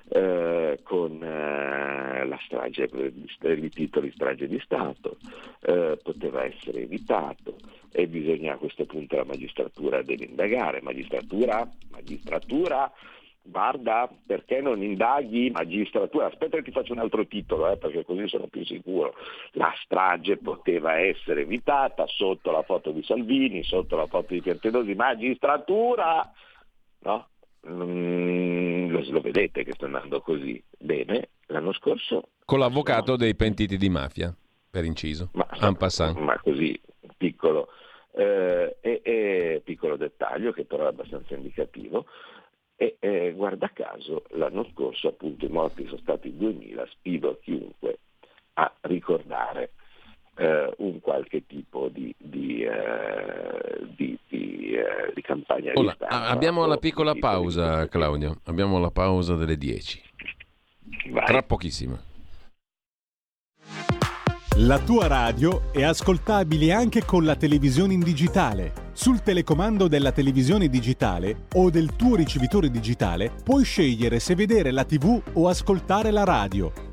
[0.09, 2.89] eh, con eh, la strage,
[3.41, 5.17] i titoli strage di Stato,
[5.61, 7.55] eh, poteva essere evitato
[7.91, 10.81] e bisogna a questo punto la magistratura deve indagare.
[10.81, 12.91] Magistratura, magistratura,
[13.41, 16.27] guarda, perché non indaghi magistratura?
[16.27, 19.15] Aspetta che ti faccio un altro titolo, eh, perché così sono più sicuro.
[19.51, 24.93] La strage poteva essere evitata sotto la foto di Salvini, sotto la foto di Piantedosi,
[24.93, 26.31] magistratura!
[27.03, 27.27] No?
[27.67, 30.61] Mm, lo, lo, vedete che sta andando così.
[30.77, 32.29] Bene, l'anno scorso...
[32.45, 33.17] Con l'avvocato no.
[33.17, 34.35] dei pentiti di mafia,
[34.69, 35.29] per inciso.
[35.33, 35.47] Ma,
[36.15, 36.79] ma così,
[37.15, 37.69] piccolo,
[38.15, 42.05] eh, e, e, piccolo dettaglio che però è abbastanza indicativo.
[42.75, 47.99] E eh, guarda caso l'anno scorso appunto i morti sono stati 2000, sfido chiunque
[48.53, 49.71] a ricordare
[50.35, 56.27] eh, un qualche tipo di, di, eh, di, di eh, campagna Ola, di stampa.
[56.27, 58.39] Abbiamo la piccola pausa, Claudio.
[58.45, 60.01] Abbiamo la pausa delle 10.
[61.11, 61.25] Vai.
[61.25, 62.11] Tra pochissimo.
[64.57, 68.91] La tua radio è ascoltabile anche con la televisione in digitale.
[68.93, 74.85] Sul telecomando della televisione digitale o del tuo ricevitore digitale puoi scegliere se vedere la
[74.85, 76.92] TV o ascoltare la radio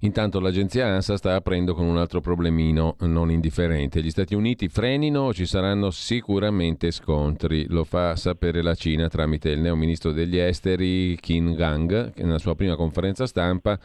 [0.00, 4.02] Intanto l'agenzia ANSA sta aprendo con un altro problemino non indifferente.
[4.02, 7.66] Gli Stati Uniti frenino o ci saranno sicuramente scontri.
[7.68, 12.38] Lo fa sapere la Cina tramite il neo ministro degli esteri Qin Gang, che nella
[12.38, 13.78] sua prima conferenza stampa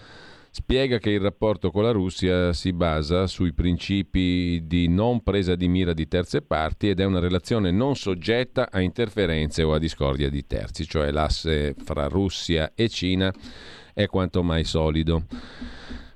[0.54, 5.70] spiega che il rapporto con la Russia si basa sui principi di non presa di
[5.70, 10.30] mira di terze parti ed è una relazione non soggetta a interferenze o a discordia
[10.30, 13.34] di terzi, cioè l'asse fra Russia e Cina
[13.94, 15.24] è quanto mai solido.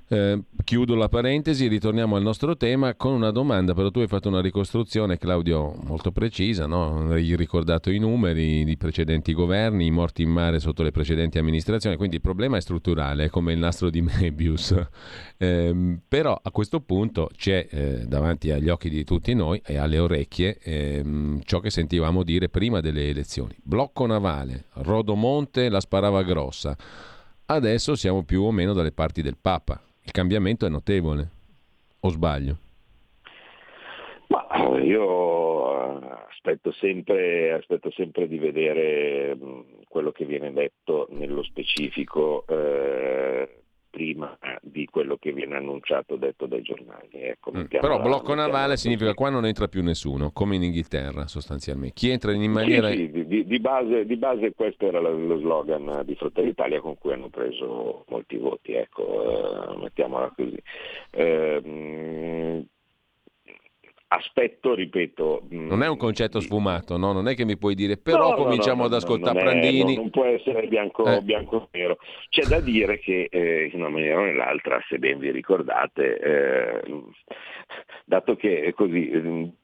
[0.08, 4.28] Eh, chiudo la parentesi, ritorniamo al nostro tema con una domanda, però tu hai fatto
[4.28, 7.10] una ricostruzione, Claudio, molto precisa, no?
[7.10, 11.96] hai ricordato i numeri di precedenti governi, i morti in mare sotto le precedenti amministrazioni,
[11.96, 14.80] quindi il problema è strutturale, è come il nastro di Mebius,
[15.38, 19.98] eh, però a questo punto c'è eh, davanti agli occhi di tutti noi e alle
[19.98, 26.76] orecchie ehm, ciò che sentivamo dire prima delle elezioni, blocco navale, Rodomonte la sparava grossa.
[27.48, 29.80] Adesso siamo più o meno dalle parti del Papa.
[30.06, 31.28] Il cambiamento è notevole,
[31.98, 32.56] o sbaglio?
[34.28, 39.36] Ma io eh, aspetto sempre, aspetto sempre di vedere
[39.88, 43.64] quello che viene detto nello specifico eh,
[43.96, 47.08] prima di quello che viene annunciato detto dai giornali.
[47.12, 51.94] Ecco, mm, però blocco navale significa qua non entra più nessuno, come in Inghilterra sostanzialmente.
[51.94, 52.90] Chi entra in maniera...
[52.90, 56.98] Sì, sì di, di, base, di, base, questo era lo slogan di Fratelli Italia con
[56.98, 60.62] cui hanno preso molti voti, ecco, eh, mettiamola così.
[61.12, 62.66] Eh,
[64.16, 65.42] aspetto, ripeto...
[65.52, 67.12] Mm, non è un concetto sfumato, no?
[67.12, 69.94] Non è che mi puoi dire però no, cominciamo no, ad ascoltare Prandini.
[69.94, 71.20] È, non può essere bianco, eh.
[71.22, 71.98] bianco nero.
[72.28, 76.82] C'è da dire che eh, in una maniera o nell'altra, se ben vi ricordate, eh,
[78.04, 79.08] dato che così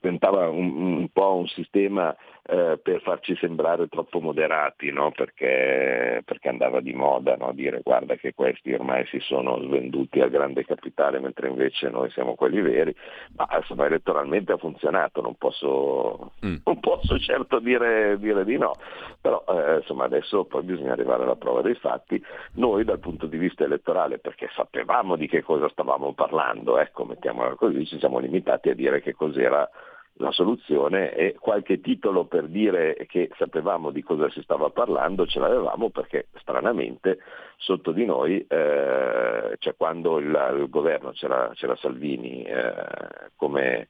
[0.01, 5.13] diventava un, un po' un sistema eh, per farci sembrare troppo moderati, no?
[5.13, 7.53] perché, perché, andava di moda no?
[7.53, 12.35] dire guarda che questi ormai si sono svenduti al grande capitale mentre invece noi siamo
[12.35, 12.93] quelli veri,
[13.37, 16.57] ma insomma elettoralmente ha funzionato, non posso, mm.
[16.65, 18.73] non posso certo dire, dire, di no,
[19.21, 22.21] però eh, insomma adesso poi bisogna arrivare alla prova dei fatti,
[22.55, 27.55] noi dal punto di vista elettorale perché sapevamo di che cosa stavamo parlando, ecco mettiamola
[27.55, 29.69] così, ci siamo limitati a dire che cos'era
[30.17, 35.41] la soluzione e qualche titolo per dire che sapevamo di cosa si stava parlando ce
[35.41, 37.19] l'avevamo perché stranamente
[37.57, 42.75] sotto di noi, eh, cioè quando il, il governo c'era, c'era Salvini eh,
[43.37, 43.89] come,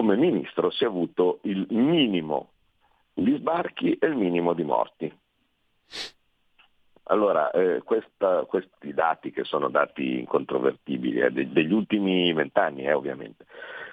[0.00, 2.52] come ministro si è avuto il minimo
[3.12, 5.14] di sbarchi e il minimo di morti
[7.02, 13.44] Allora, eh, questa, questi dati che sono dati incontrovertibili eh, degli ultimi vent'anni, eh, ovviamente,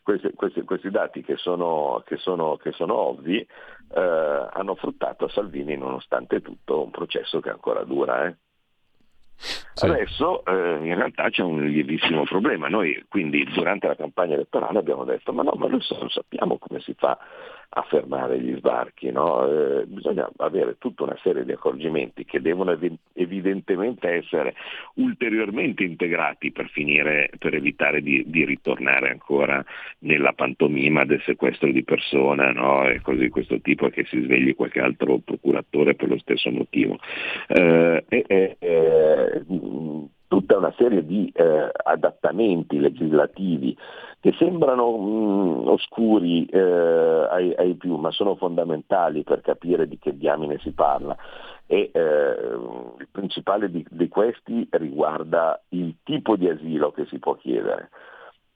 [0.02, 5.30] questi, questi, questi, dati che sono, che sono, che sono ovvi eh, hanno fruttato a
[5.30, 8.34] Salvini nonostante tutto un processo che ancora dura.
[9.38, 9.86] Sì.
[9.86, 12.68] Adesso eh, in realtà c'è un lievissimo problema.
[12.68, 16.96] Noi quindi durante la campagna elettorale abbiamo detto ma no, ma noi sappiamo come si
[16.98, 17.18] fa
[17.70, 19.46] a fermare gli sbarchi, no?
[19.46, 24.56] eh, bisogna avere tutta una serie di accorgimenti che devono ev- evidentemente essere
[24.96, 29.64] ulteriormente integrati per, finire, per evitare di, di, ritornare ancora
[30.00, 32.88] nella pantomima del sequestro di persona no?
[32.88, 36.98] e cose di questo tipo che si svegli qualche altro procuratore per lo stesso motivo.
[37.48, 38.58] Eh, eh,
[40.28, 43.78] tutta una serie di eh, adattamenti legislativi
[44.20, 49.98] che sembrano mh, mm, oscuri eh, ai, ai, più, ma sono fondamentali per capire di
[49.98, 51.16] che diamine si parla.
[51.66, 52.00] E, eh,
[53.00, 57.90] il principale di, di questi riguarda il tipo di asilo che si può chiedere,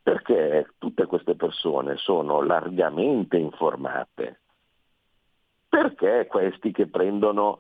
[0.02, 4.40] perché tutte queste persone sono largamente informate,
[5.70, 7.60] perché questi che prendono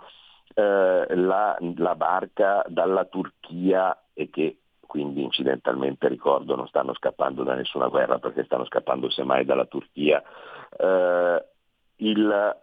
[0.54, 4.58] eh, la, la, barca dalla Turchia e che
[4.92, 10.22] quindi incidentalmente ricordo non stanno scappando da nessuna guerra perché stanno scappando semmai dalla Turchia,
[10.78, 11.46] eh,
[11.98, 12.58] il,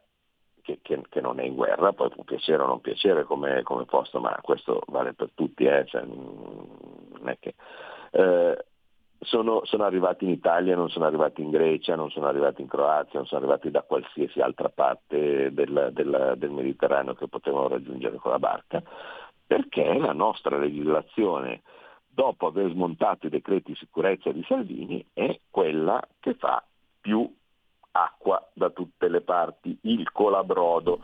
[0.61, 3.87] che, che, che, non è in guerra, poi può piacere o non piacere come, come
[3.87, 7.55] posto, ma questo vale per tutti, eh, cioè, è che,
[8.11, 8.65] eh,
[9.21, 13.19] sono, sono, arrivati in Italia, non sono arrivati in Grecia, non sono arrivati in Croazia,
[13.19, 18.31] non sono arrivati da qualsiasi altra parte del, del, del Mediterraneo che potevano raggiungere con
[18.31, 18.83] la barca,
[19.47, 21.63] perché la nostra legislazione
[22.19, 26.61] dopo aver smontato i decreti di sicurezza di Salvini, è quella che fa
[27.01, 27.33] più
[27.93, 30.99] acqua da tutte le parti, il colabrodo.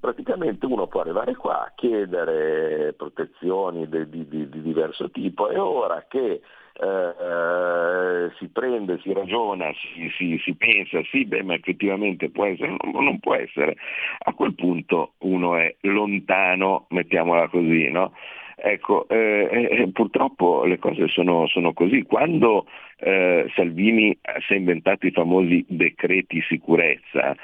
[0.00, 6.40] Praticamente uno può arrivare qua, chiedere protezioni di, di, di diverso tipo e ora che
[6.80, 12.44] eh, eh, si prende, si ragiona, si, si, si, pensa, sì, beh, ma effettivamente può
[12.44, 13.76] essere, non, non può essere,
[14.18, 18.12] a quel punto uno è lontano, mettiamola così, no?
[18.60, 22.02] Ecco, eh, eh, eh, purtroppo le cose sono, sono così.
[22.02, 27.36] Quando eh, Salvini si è inventato i famosi decreti sicurezza,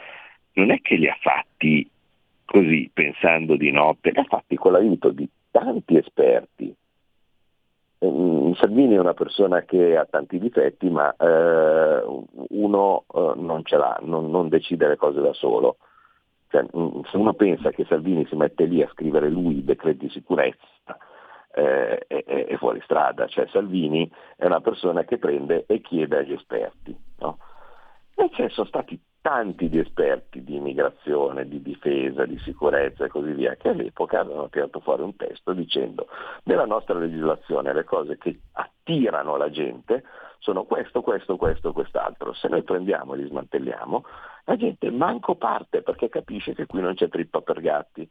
[0.54, 1.88] non è che li ha fatti
[2.44, 6.74] così pensando di notte, li ha fatti con l'aiuto di tanti esperti.
[8.10, 12.02] Mm, Salvini è una persona che ha tanti difetti, ma eh,
[12.50, 15.78] uno eh, non ce l'ha, non, non decide le cose da solo.
[16.48, 20.06] Cioè, mm, se uno pensa che Salvini si mette lì a scrivere lui i decreti
[20.06, 20.96] di sicurezza,
[21.54, 26.32] eh, è, è, fuori strada, cioè Salvini è una persona che prende e chiede agli
[26.32, 26.96] esperti.
[27.20, 27.38] No?
[28.16, 33.32] E ci sono stati tanti di esperti di immigrazione, di difesa, di sicurezza e così
[33.32, 36.08] via, che all'epoca avevano tirato fuori un testo dicendo
[36.42, 40.04] nella nostra legislazione le cose che attirano la gente
[40.40, 42.34] sono questo, questo, questo, quest'altro.
[42.34, 44.04] Se noi prendiamo e li smantelliamo,
[44.44, 48.06] la gente manco parte perché capisce che qui non c'è trippa per gatti.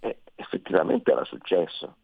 [0.00, 1.94] E effettivamente era successo.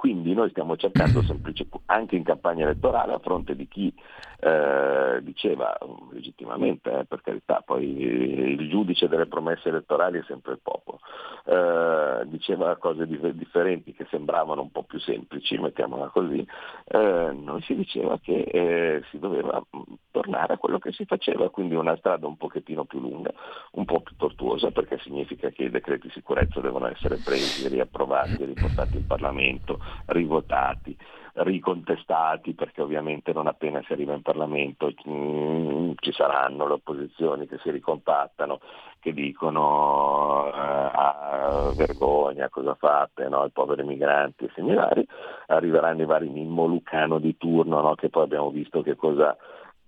[0.00, 3.92] Quindi noi stiamo cercando semplicemente, anche in campagna elettorale, a fronte di chi
[4.40, 5.76] eh, diceva
[6.10, 11.00] legittimamente, eh, per carità, poi il giudice delle promesse elettorali è sempre il popolo,
[11.44, 16.46] eh, diceva cose di- differenti che sembravano un po' più semplici, mettiamola così,
[16.86, 19.82] eh, noi si diceva che eh, si doveva mm,
[20.12, 23.32] tornare a quello che si faceva, quindi una strada un pochettino più lunga,
[23.72, 28.44] un po' più tortuosa, perché significa che i decreti di sicurezza devono essere presi, riapprovati,
[28.46, 30.96] riportati in Parlamento, rivotati,
[31.34, 37.58] ricontestati, perché ovviamente non appena si arriva in Parlamento mm, ci saranno le opposizioni che
[37.62, 38.60] si ricompattano,
[38.98, 43.44] che dicono eh, ah, vergogna, cosa fate, no?
[43.44, 45.06] i poveri migranti e similari,
[45.46, 47.94] arriveranno i vari Mimmo Lucano di turno, no?
[47.94, 49.36] che poi abbiamo visto che cosa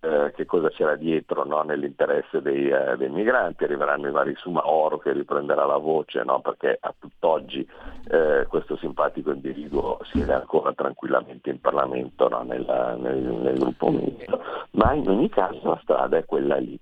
[0.04, 1.62] eh, che cosa c'era dietro no?
[1.62, 6.40] nell'interesse dei, eh, dei, migranti, arriveranno i vari Sumaoro che riprenderà la voce, no?
[6.40, 7.64] perché a tutt'oggi
[8.10, 12.42] eh, questo simpatico individuo siede ancora tranquillamente in Parlamento no?
[12.42, 12.66] nel,
[12.98, 16.76] nel, nel, gruppo misto, ma in ogni caso la strada è quella lì.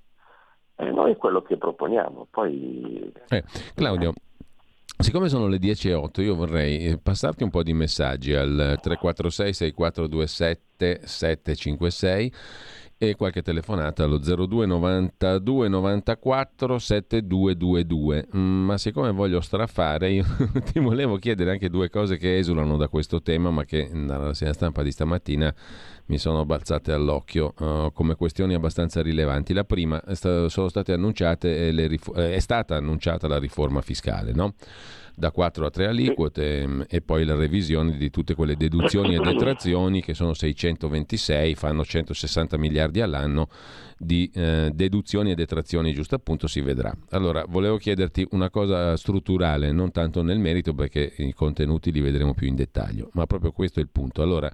[0.76, 2.26] E noi è quello che proponiamo.
[2.30, 3.12] Poi...
[3.28, 4.14] Eh, Claudio,
[5.00, 11.00] Siccome sono le 10.08 io vorrei eh, passarti un po' di messaggi al 346 6427
[11.06, 12.32] 756
[13.02, 18.28] e qualche telefonata allo 02 92 94 7222.
[18.32, 20.24] ma siccome voglio strafare, io
[20.70, 24.82] ti volevo chiedere anche due cose che esulano da questo tema, ma che dalla stampa
[24.82, 25.54] di stamattina
[26.08, 29.54] mi sono balzate all'occhio uh, come questioni abbastanza rilevanti.
[29.54, 34.52] La prima è, sta- sono state annunciate, rif- è stata annunciata la riforma fiscale, no?
[35.20, 36.96] Da 4 a 3 aliquote sì.
[36.96, 42.56] e poi la revisione di tutte quelle deduzioni e detrazioni che sono 626, fanno 160
[42.56, 43.48] miliardi all'anno
[43.98, 46.92] di eh, deduzioni e detrazioni, giusto appunto si vedrà.
[47.10, 52.32] Allora, volevo chiederti una cosa strutturale, non tanto nel merito perché i contenuti li vedremo
[52.32, 54.22] più in dettaglio, ma proprio questo è il punto.
[54.22, 54.50] Allora,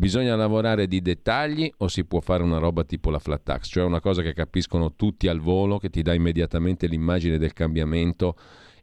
[0.00, 3.84] Bisogna lavorare di dettagli o si può fare una roba tipo la flat tax, cioè
[3.84, 8.34] una cosa che capiscono tutti al volo, che ti dà immediatamente l'immagine del cambiamento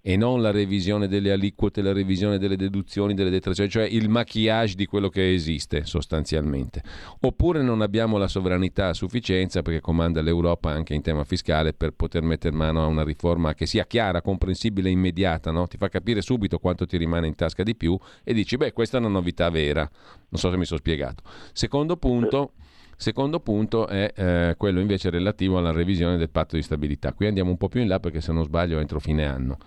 [0.10, 4.76] e non la revisione delle aliquote, la revisione delle deduzioni, delle detrazioni, cioè il maquillage
[4.76, 6.82] di quello che esiste sostanzialmente.
[7.20, 11.92] Oppure non abbiamo la sovranità a sufficienza perché comanda l'Europa anche in tema fiscale per
[11.92, 15.68] poter mettere mano a una riforma che sia chiara, comprensibile e immediata, no?
[15.68, 18.96] ti fa capire subito quanto ti rimane in tasca di più e dici beh questa
[18.96, 19.82] è una novità vera.
[19.82, 21.22] Non so se mi sono spiegato.
[21.52, 22.54] Secondo punto...
[23.00, 27.14] Secondo punto è eh, quello invece relativo alla revisione del patto di stabilità.
[27.14, 29.60] Qui andiamo un po' più in là perché se non sbaglio entro fine anno.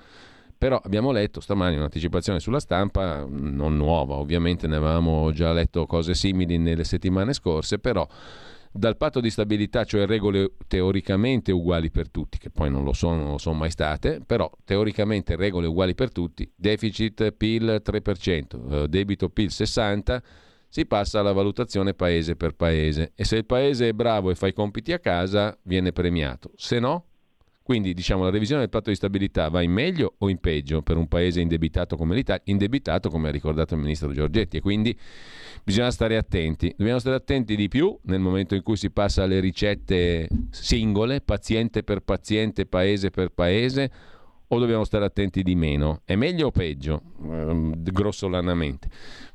[0.61, 6.13] Però abbiamo letto stamani un'anticipazione sulla stampa, non nuova, ovviamente ne avevamo già letto cose
[6.13, 8.07] simili nelle settimane scorse, però
[8.71, 13.23] dal patto di stabilità, cioè regole teoricamente uguali per tutti, che poi non lo sono,
[13.23, 18.89] non lo sono mai state, però teoricamente regole uguali per tutti, deficit PIL 3%, eh,
[18.89, 20.19] debito PIL 60%,
[20.69, 23.13] si passa alla valutazione paese per paese.
[23.15, 26.79] E se il paese è bravo e fa i compiti a casa viene premiato, se
[26.79, 27.07] no
[27.63, 30.97] quindi diciamo la revisione del patto di stabilità va in meglio o in peggio per
[30.97, 34.99] un paese indebitato come l'Italia, indebitato come ha ricordato il ministro Giorgetti e quindi
[35.63, 36.75] bisogna stare attenti.
[36.77, 41.83] Dobbiamo stare attenti di più nel momento in cui si passa alle ricette singole, paziente
[41.85, 43.91] per paziente, paese per paese
[44.49, 46.01] o dobbiamo stare attenti di meno?
[46.05, 47.03] È meglio o peggio?
[47.23, 48.89] Ehm, grossolanamente.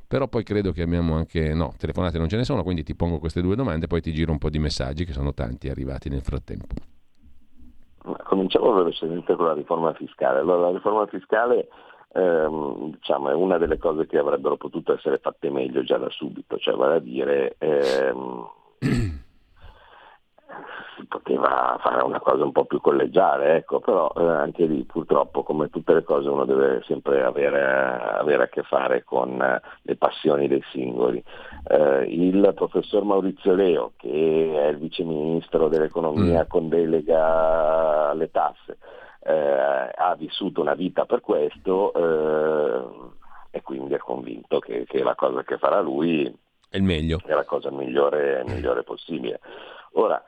[0.07, 1.53] Però poi credo che abbiamo anche...
[1.53, 4.32] No, telefonate non ce ne sono, quindi ti pongo queste due domande, poi ti giro
[4.32, 6.94] un po' di messaggi che sono tanti arrivati nel frattempo.
[8.45, 10.39] Cominciamo velocemente con la riforma fiscale.
[10.39, 11.67] Allora, la riforma fiscale
[12.13, 16.57] ehm, diciamo, è una delle cose che avrebbero potuto essere fatte meglio già da subito,
[16.57, 18.47] cioè vale a dire ehm,
[21.07, 25.69] poteva fare una cosa un po' più collegiale, ecco, però eh, anche lì purtroppo come
[25.69, 30.47] tutte le cose uno deve sempre avere, avere a che fare con eh, le passioni
[30.47, 31.23] dei singoli.
[31.67, 36.47] Eh, il professor Maurizio Leo, che è il vice ministro dell'economia mm.
[36.47, 38.77] con delega alle tasse,
[39.23, 45.15] eh, ha vissuto una vita per questo eh, e quindi è convinto che, che, la
[45.15, 46.31] cosa che farà lui
[46.69, 49.39] è, è la cosa migliore, migliore possibile.
[49.93, 50.21] Ora,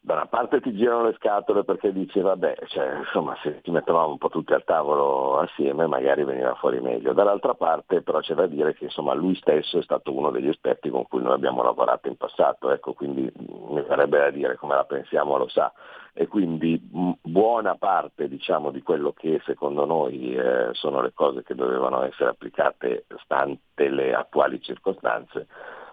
[0.00, 4.10] da una parte ti girano le scatole perché dici vabbè, cioè, insomma se ci mettevamo
[4.10, 7.12] un po' tutti al tavolo assieme magari veniva fuori meglio.
[7.12, 10.88] Dall'altra parte però c'è da dire che insomma, lui stesso è stato uno degli esperti
[10.88, 13.30] con cui noi abbiamo lavorato in passato, ecco, quindi
[13.68, 15.72] mi farebbe da dire come la pensiamo lo sa
[16.14, 16.80] e quindi
[17.22, 22.30] buona parte diciamo, di quello che secondo noi eh, sono le cose che dovevano essere
[22.30, 25.46] applicate stante le attuali circostanze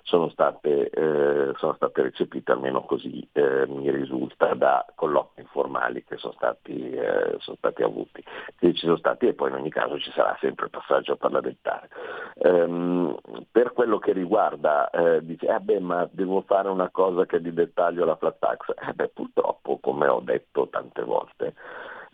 [0.06, 6.18] sono state, eh, sono state recepite, almeno così eh, mi risulta, da colloqui informali che
[6.18, 8.24] sono stati, eh, sono stati avuti.
[8.56, 11.90] Che ci sono stati e poi in ogni caso ci sarà sempre il passaggio parlamentare.
[12.36, 13.18] Um,
[13.52, 17.52] per quello che riguarda, eh, dice, eh beh, ma devo fare una cosa che di
[17.52, 18.74] dettaglio la flat tax.
[18.88, 21.56] Eh beh, purtroppo, come ho detto tante volte,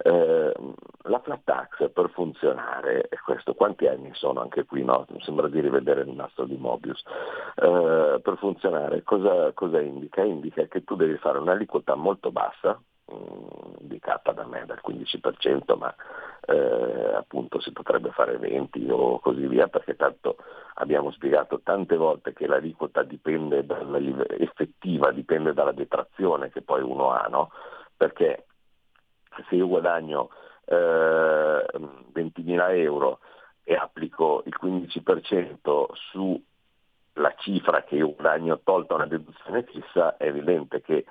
[0.04, 0.54] eh,
[1.04, 5.06] la flat tax per funzionare, e questo quanti anni sono anche qui, no?
[5.10, 7.04] mi sembra di rivedere il nastro di Mobius,
[7.56, 10.24] eh, per funzionare cosa, cosa, indica?
[10.24, 15.76] Indica che tu devi fare un'aliquota molto bassa, mh, mm, indicata da me dal 15%,
[15.78, 15.94] ma
[16.46, 20.38] eh, appunto si potrebbe fare 20 o così via, perché tanto
[20.76, 24.00] abbiamo spiegato tante volte che l'aliquota dipende dalla,
[24.38, 27.52] effettiva, dipende dalla detrazione che poi uno ha, no?
[27.96, 28.46] perché
[29.48, 30.30] se io guadagno
[30.66, 33.20] eh, 20.000 euro
[33.64, 40.82] e applico il 15% sulla cifra che io guadagno tolta una deduzione fissa, è evidente
[40.82, 41.06] che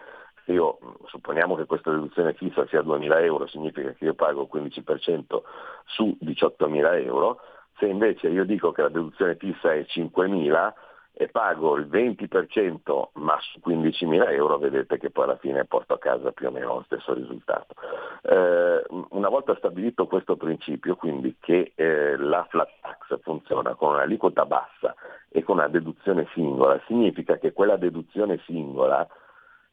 [0.44, 4.62] se io supponiamo che questa deduzione fissa sia 2.000 euro, significa che io pago il
[4.62, 5.42] 15%
[5.84, 7.40] su 18.000 euro,
[7.78, 10.72] se invece io dico che la deduzione fissa è 5.000,
[11.20, 15.98] e pago il 20% ma su 15.000 euro, vedete che poi alla fine porto a
[15.98, 17.74] casa più o meno lo stesso risultato.
[18.22, 24.46] Eh, una volta stabilito questo principio, quindi che eh, la flat tax funziona con un'aliquota
[24.46, 24.94] bassa
[25.28, 29.06] e con una deduzione singola, significa che quella deduzione singola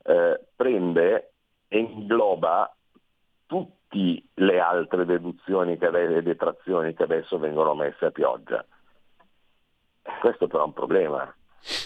[0.04, 1.32] eh, prende
[1.70, 2.76] e ingloba
[3.45, 8.66] tutte le altre deduzioni e detrazioni che adesso vengono messe a pioggia.
[10.20, 11.34] Questo però è un problema,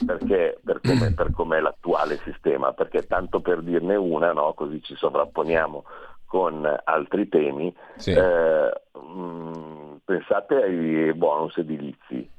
[0.05, 4.95] perché, per, come, per com'è l'attuale sistema, perché tanto per dirne una, no, così ci
[4.95, 5.84] sovrapponiamo
[6.26, 8.11] con altri temi, sì.
[8.11, 12.30] eh, mh, mm, pensate ai bonus edilizi.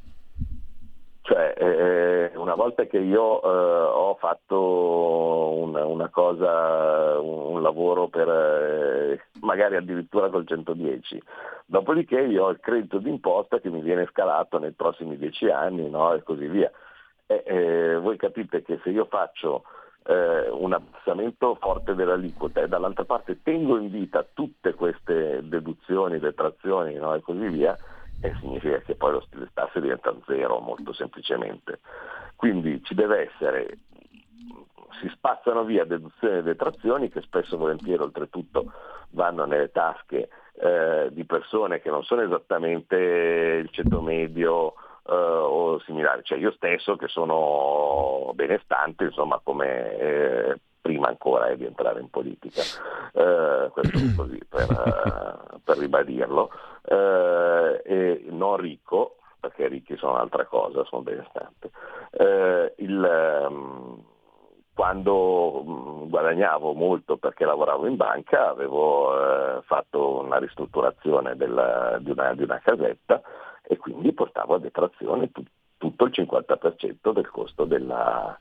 [1.24, 8.08] Cioè, eh, una volta che io eh, ho fatto una, una cosa, un, un, lavoro
[8.08, 11.22] per eh, magari addirittura col 110,
[11.66, 16.12] dopodiché io ho il credito d'imposta che mi viene scalato nei prossimi 10 anni no?
[16.14, 16.70] e così via.
[17.40, 19.64] E, voi capite che se io faccio
[20.04, 26.94] eh, un abbassamento forte dell'aliquota e dall'altra parte tengo in vita tutte queste deduzioni, detrazioni
[26.94, 27.14] no?
[27.14, 27.76] e così via,
[28.20, 31.80] eh, significa che poi lo stile tasse diventa zero molto semplicemente.
[32.36, 33.78] Quindi ci deve essere,
[35.00, 38.72] si spazzano via deduzioni e detrazioni che spesso e volentieri oltretutto
[39.10, 44.74] vanno nelle tasche eh, di persone che non sono esattamente il ceto medio
[45.06, 51.56] eh, o similari, cioè io stesso che sono benestante, insomma come eh, prima ancora eh,
[51.56, 52.62] di entrare in politica,
[53.12, 56.50] eh, questo così per, eh, per ribadirlo,
[56.84, 61.70] eh, e non ricco, perché ricchi sono un'altra cosa, sono benestante.
[62.76, 64.04] Il, um,
[64.74, 72.10] quando mm, guadagnavo molto perché lavoravo in banca avevo eh, fatto una ristrutturazione della, di,
[72.10, 73.20] una, di, una, casetta
[73.62, 75.42] e quindi portavo a detrazione tu,
[75.78, 78.36] tutto il 50% del costo della,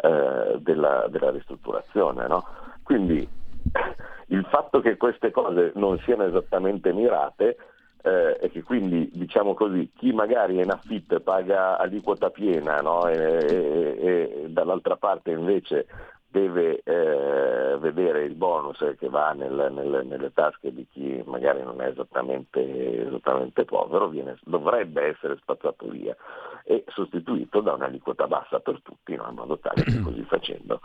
[0.00, 2.26] eh, della, della ristrutturazione.
[2.26, 2.44] No?
[2.82, 3.26] Quindi
[4.28, 7.56] il fatto che queste cose non siano esattamente mirate
[8.02, 12.80] eh, e che quindi diciamo così chi magari è in affitto e paga aliquota piena
[12.80, 13.06] no?
[13.06, 15.86] e, e, e, dall'altra parte invece
[16.30, 21.80] deve eh, vedere il bonus che va nel, nel, nelle tasche di chi magari non
[21.80, 26.16] è esattamente, esattamente povero, viene, dovrebbe essere spazzato via
[26.62, 29.26] e sostituito da un'aliquota bassa per tutti, no?
[29.28, 30.80] in modo tale che così facendo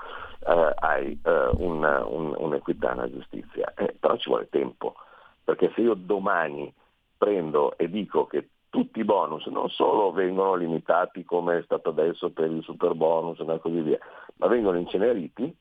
[0.47, 3.71] eh, hai eh, un, un, un'equità, una giustizia.
[3.75, 4.95] Eh, però ci vuole tempo,
[5.43, 6.73] perché se io domani
[7.17, 12.31] prendo e dico che tutti i bonus non solo vengono limitati come è stato adesso
[12.31, 13.97] per il super bonus e così via,
[14.35, 15.55] ma vengono inceneriti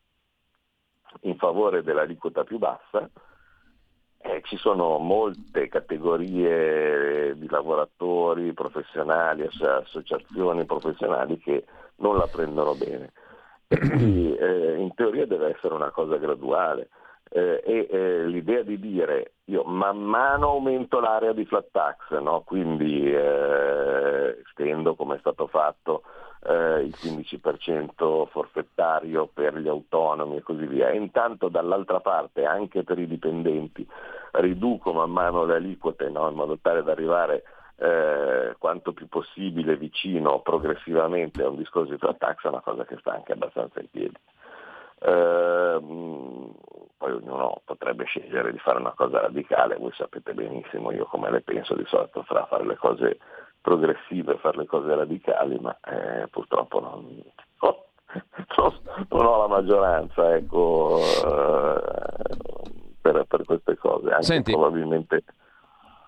[1.20, 3.08] in favore dell'aliquota più bassa,
[4.18, 11.66] eh, ci sono molte categorie di lavoratori professionali, associazioni professionali che
[11.98, 13.12] non la prendono bene.
[13.68, 16.88] E quindi eh, in teoria deve essere una cosa graduale
[17.30, 22.42] eh, e eh, l'idea di dire io man mano aumento l'area di flat tax, no?
[22.42, 26.02] quindi eh, stendo come è stato fatto
[26.46, 32.84] eh, il 15% forfettario per gli autonomi e così via, e intanto dall'altra parte anche
[32.84, 33.86] per i dipendenti
[34.32, 36.28] riduco man mano le aliquote no?
[36.28, 37.44] in modo tale da arrivare
[37.76, 42.84] eh, quanto più possibile vicino progressivamente a un discorso di flat tax è una cosa
[42.84, 44.14] che sta anche abbastanza in piedi.
[45.05, 45.80] Eh,
[46.96, 51.42] poi ognuno potrebbe scegliere di fare una cosa radicale, voi sapete benissimo io come le
[51.42, 53.18] penso di solito fra fare le cose
[53.61, 57.22] progressive e fare le cose radicali, ma eh, purtroppo non,
[57.61, 57.74] non,
[59.11, 61.80] non, ho la maggioranza ecco, eh,
[63.02, 65.24] per, per, queste cose, anche Senti, probabilmente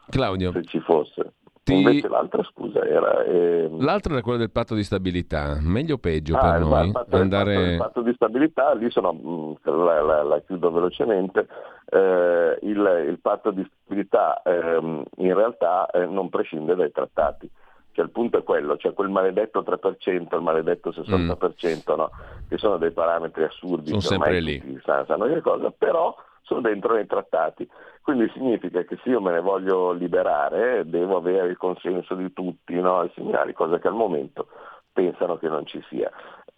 [0.09, 1.34] Claudio, se ci fosse.
[1.66, 1.74] Ti...
[1.74, 3.24] Invece l'altra, scusa, era...
[3.24, 3.82] Ehm...
[3.82, 6.92] L'altra era quella del patto di stabilità, meglio o peggio ah, per il noi?
[6.92, 7.54] Patto, andare...
[7.54, 11.48] il, patto, il patto di stabilità, lì sono, mm, la, la, la chiudo velocemente,
[11.86, 17.50] eh, il, il, patto di stabilità eh, in realtà eh, non prescinde dai trattati.
[17.90, 21.96] Cioè, il punto è quello, cioè quel maledetto 3%, il maledetto 60%, mm.
[21.96, 22.10] no?
[22.48, 23.88] che sono dei parametri assurdi.
[23.88, 24.80] Sono sempre lì.
[24.84, 27.68] Sanno, sanno che cosa, però sono dentro nei trattati.
[28.07, 32.72] Quindi significa che se io me ne voglio liberare devo avere il consenso di tutti,
[32.74, 33.02] no?
[33.02, 34.46] i segnali, cosa che al momento
[34.92, 36.09] pensano che non ci sia.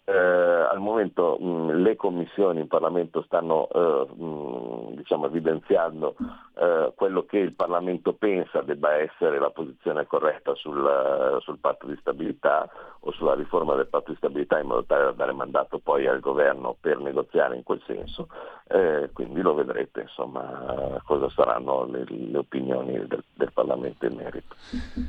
[0.09, 6.15] Eh, al momento mh, le commissioni in Parlamento stanno eh, mh, diciamo, evidenziando
[6.57, 11.95] eh, quello che il Parlamento pensa debba essere la posizione corretta sul, sul, patto di
[11.99, 12.67] stabilità
[13.01, 16.19] o sulla riforma del patto di stabilità in modo tale da dare mandato poi al
[16.19, 18.29] governo per negoziare in quel senso,
[18.67, 24.55] eh, quindi lo vedrete insomma cosa saranno le, le opinioni del, del, Parlamento in merito.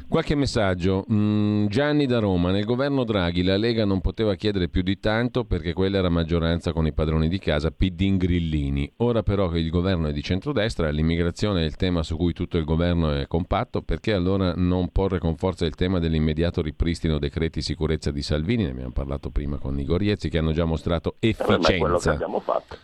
[0.09, 1.05] Qualche messaggio.
[1.11, 4.99] Mm, Gianni da Roma, nel governo Draghi la Lega non poteva chiedere più di di
[4.99, 8.93] tanto perché quella era maggioranza con i padroni di casa PD grillini.
[8.99, 12.59] Ora però che il governo è di centrodestra, l'immigrazione è il tema su cui tutto
[12.59, 17.63] il governo è compatto, perché allora non porre con forza il tema dell'immediato ripristino decreti
[17.63, 21.73] sicurezza di Salvini, ne abbiamo parlato prima con Igor Iezzi, che hanno già mostrato efficienza.
[21.73, 22.77] Eh, quello che abbiamo fatto.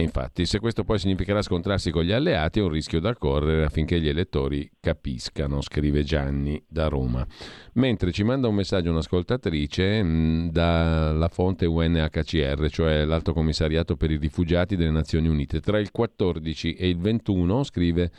[0.00, 3.64] E infatti, se questo poi significherà scontrarsi con gli alleati, è un rischio da correre
[3.64, 7.26] affinché gli elettori capiscano, scrive Gianni da Roma.
[7.74, 14.16] Mentre ci manda un messaggio un'ascoltatrice mm, dalla fonte UNHCR, cioè l'Alto Commissariato per i
[14.16, 15.60] Rifugiati delle Nazioni Unite.
[15.60, 18.10] Tra il 14 e il 21, scrive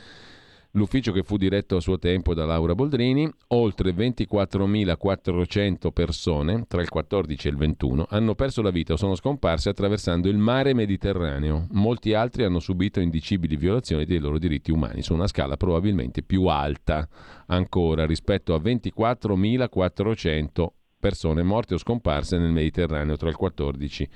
[0.72, 6.88] l'ufficio che fu diretto a suo tempo da Laura Boldrini, oltre 24.400 persone, tra il
[6.88, 11.66] 14 e il 21, hanno perso la vita o sono scomparse attraversando il mare Mediterraneo.
[11.72, 16.46] Molti altri hanno subito indicibili violazioni dei loro diritti umani, su una scala probabilmente più
[16.46, 17.08] alta
[17.46, 20.66] ancora rispetto a 24.400
[20.98, 24.08] persone morte o scomparse nel Mediterraneo tra il 14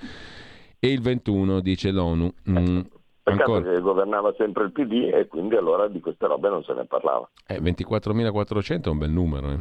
[0.78, 2.32] e il 21, dice l'ONU.
[2.48, 2.80] Mm.
[3.26, 3.74] Peccato Ancora.
[3.74, 7.28] che governava sempre il PD e quindi allora di queste robe non se ne parlava.
[7.44, 9.50] Eh, 24.400 è un bel numero.
[9.50, 9.58] Eh.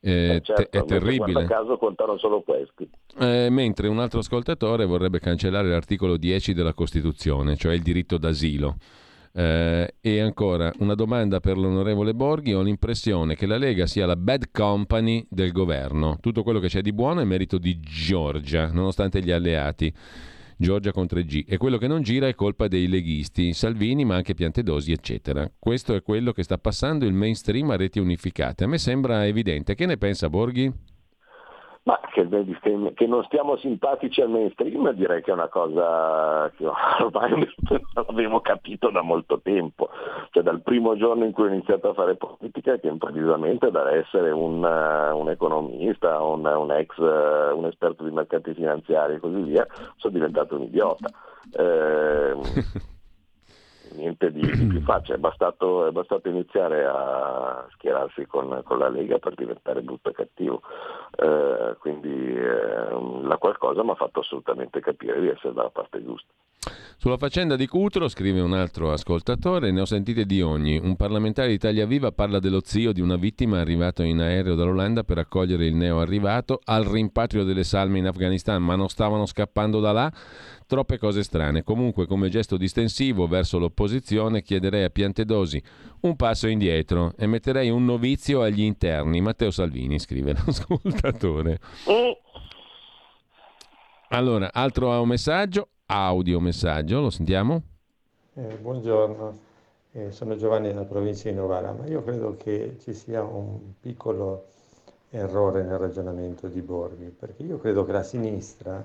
[0.00, 1.44] Eh, eh certo, te- è terribile.
[1.44, 2.90] A caso contano solo questi.
[3.20, 8.74] Eh, mentre un altro ascoltatore vorrebbe cancellare l'articolo 10 della Costituzione, cioè il diritto d'asilo.
[9.32, 12.54] Eh, e ancora una domanda per l'onorevole Borghi.
[12.54, 16.18] Ho l'impressione che la Lega sia la bad company del governo.
[16.20, 19.94] Tutto quello che c'è di buono è merito di Giorgia, nonostante gli alleati.
[20.56, 21.44] Giorgia con 3G.
[21.46, 25.50] E quello che non gira è colpa dei leghisti, Salvini, ma anche Piantedosi, eccetera.
[25.58, 28.64] Questo è quello che sta passando il mainstream a reti unificate.
[28.64, 29.74] A me sembra evidente.
[29.74, 30.72] Che ne pensa Borghi?
[31.86, 32.26] Ma che,
[32.94, 37.30] che, non stiamo simpatici al mainstream direi che è una cosa che ormai
[37.94, 39.90] non avevo capito da molto tempo,
[40.30, 44.32] cioè dal primo giorno in cui ho iniziato a fare politica che improvvisamente da essere
[44.32, 49.64] un, un economista, un, un, ex, un esperto di mercati finanziari e così via,
[49.94, 51.08] sono diventato un idiota.
[51.56, 52.34] Eh,
[53.96, 58.88] niente di, di più facile, è bastato, è bastato, iniziare a schierarsi con, con, la
[58.88, 60.62] Lega per diventare brutto e cattivo,
[61.16, 66.32] eh, quindi eh, la qualcosa mi ha fatto assolutamente capire di essere dalla parte giusta.
[66.98, 70.76] Sulla faccenda di Cutro, scrive un altro ascoltatore, ne ho sentite di ogni.
[70.76, 75.04] Un parlamentare di Italia Viva parla dello zio di una vittima arrivato in aereo dall'Olanda
[75.04, 79.78] per accogliere il neo arrivato al rimpatrio delle salme in Afghanistan, ma non stavano scappando
[79.78, 80.12] da là.
[80.66, 81.62] Troppe cose strane.
[81.62, 85.62] Comunque, come gesto distensivo verso l'opposizione, chiederei a Piantedosi
[86.00, 89.20] un passo indietro e metterei un novizio agli interni.
[89.20, 91.60] Matteo Salvini, scrive l'ascoltatore.
[94.08, 97.62] Allora, altro messaggio, audio messaggio, lo sentiamo?
[98.34, 99.38] Eh, buongiorno,
[99.92, 104.48] eh, sono Giovanni della provincia di Novara, ma io credo che ci sia un piccolo
[105.10, 108.82] errore nel ragionamento di Borghi, perché io credo che la sinistra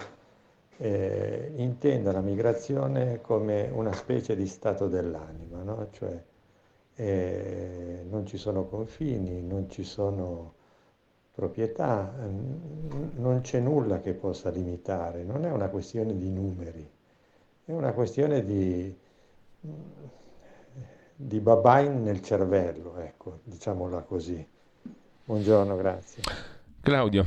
[0.78, 5.88] eh, intenda la migrazione come una specie di stato dell'anima, no?
[5.92, 6.24] cioè
[6.96, 10.54] eh, non ci sono confini, non ci sono
[11.42, 16.88] proprietà, ehm, non c'è nulla che possa limitare, non è una questione di numeri,
[17.66, 18.96] è una questione di,
[21.16, 24.48] di babain nel cervello, ecco, diciamola così.
[25.26, 26.22] Buongiorno, grazie.
[26.80, 27.24] Claudio.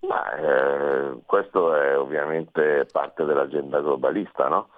[0.00, 4.68] Ma, eh, questo è ovviamente parte dell'agenda globalista, no?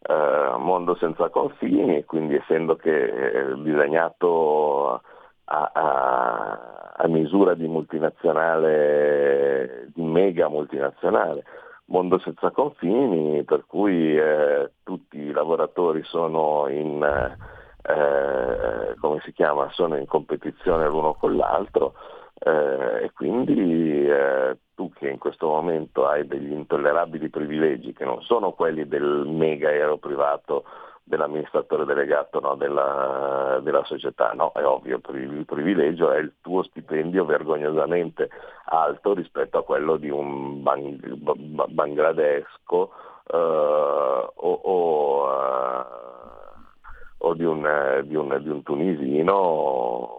[0.00, 5.02] eh, mondo senza confini e quindi essendo che è disegnato
[5.44, 11.44] a, a, a misura di multinazionale, di mega multinazionale,
[11.86, 19.70] mondo senza confini, per cui eh, tutti i lavoratori sono in, eh, come si chiama,
[19.70, 21.94] sono in competizione l'uno con l'altro
[22.40, 28.22] eh, e quindi eh, tu che in questo momento hai degli intollerabili privilegi che non
[28.22, 30.64] sono quelli del mega aereo privato
[31.08, 37.24] dell'amministratore delegato no, della, della, società, no, è ovvio, il privilegio è il tuo stipendio
[37.24, 38.28] vergognosamente
[38.66, 41.14] alto rispetto a quello di un bang,
[41.68, 42.92] bangladesco
[43.24, 45.84] uh, o, o, uh,
[47.18, 50.18] o di, un, di, un, di un tunisino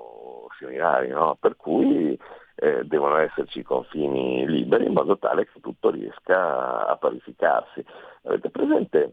[0.58, 1.38] similari, no?
[1.40, 2.20] per cui
[2.56, 7.86] eh, devono esserci confini liberi in modo tale che tutto riesca a parificarsi.
[8.24, 9.12] Avete presente?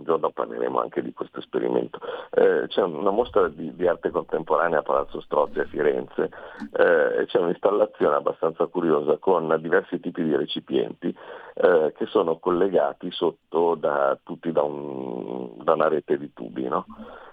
[0.00, 1.98] Un giorno parleremo anche di questo esperimento.
[2.30, 6.30] Eh, c'è una mostra di, di, arte contemporanea a Palazzo Strozzi a Firenze
[6.72, 11.14] eh, e c'è un'installazione abbastanza curiosa con diversi tipi di recipienti
[11.54, 16.66] eh, che sono collegati sotto da, tutti da, un, da una rete di tubi.
[16.66, 16.86] No?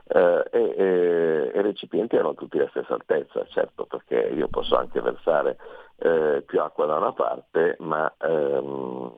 [0.07, 5.01] eh, e, e, i recipienti erano tutti alla stessa altezza, certo perché io posso anche
[5.01, 5.57] versare
[5.97, 9.11] eh, più acqua da una parte, ma ehm,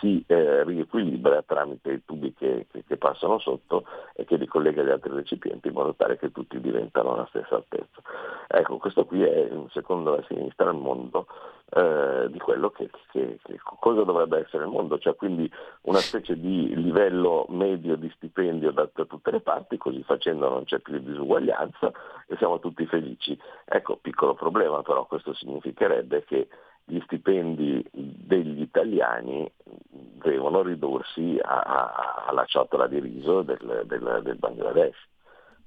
[0.00, 4.82] si eh, riequilibra tramite i tubi che, che, che, passano sotto e che li collega
[4.82, 8.00] agli altri recipienti in modo tale che tutti diventano alla stessa altezza.
[8.48, 11.26] Ecco, questo qui è, secondo la sinistra, il mondo
[11.70, 13.38] eh, di quello che, che,
[13.78, 15.50] cosa dovrebbe essere il mondo, cioè quindi
[15.82, 20.64] una specie di livello medio di stipendio da, da tutte le parti, così facendo non
[20.64, 21.92] c'è più disuguaglianza
[22.26, 23.38] e siamo tutti felici.
[23.64, 26.48] Ecco, piccolo problema però, questo significherebbe che
[26.84, 34.36] gli stipendi degli italiani devono ridursi a, a, alla ciotola di riso del, del, del
[34.36, 34.96] Bangladesh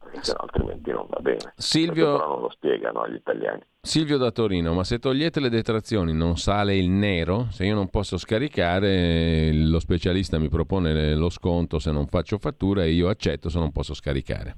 [0.03, 1.53] perché altrimenti non va bene.
[1.55, 3.61] Silvio, però non lo spiegano agli italiani.
[3.79, 7.47] Silvio da Torino, ma se togliete le detrazioni non sale il nero?
[7.51, 12.83] Se io non posso scaricare, lo specialista mi propone lo sconto se non faccio fattura
[12.83, 14.55] e io accetto se non posso scaricare.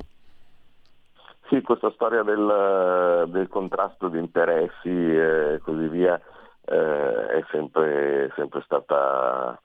[1.50, 6.20] Sì, questa storia del, del contrasto di interessi e così via
[6.66, 9.60] eh, è sempre, sempre stata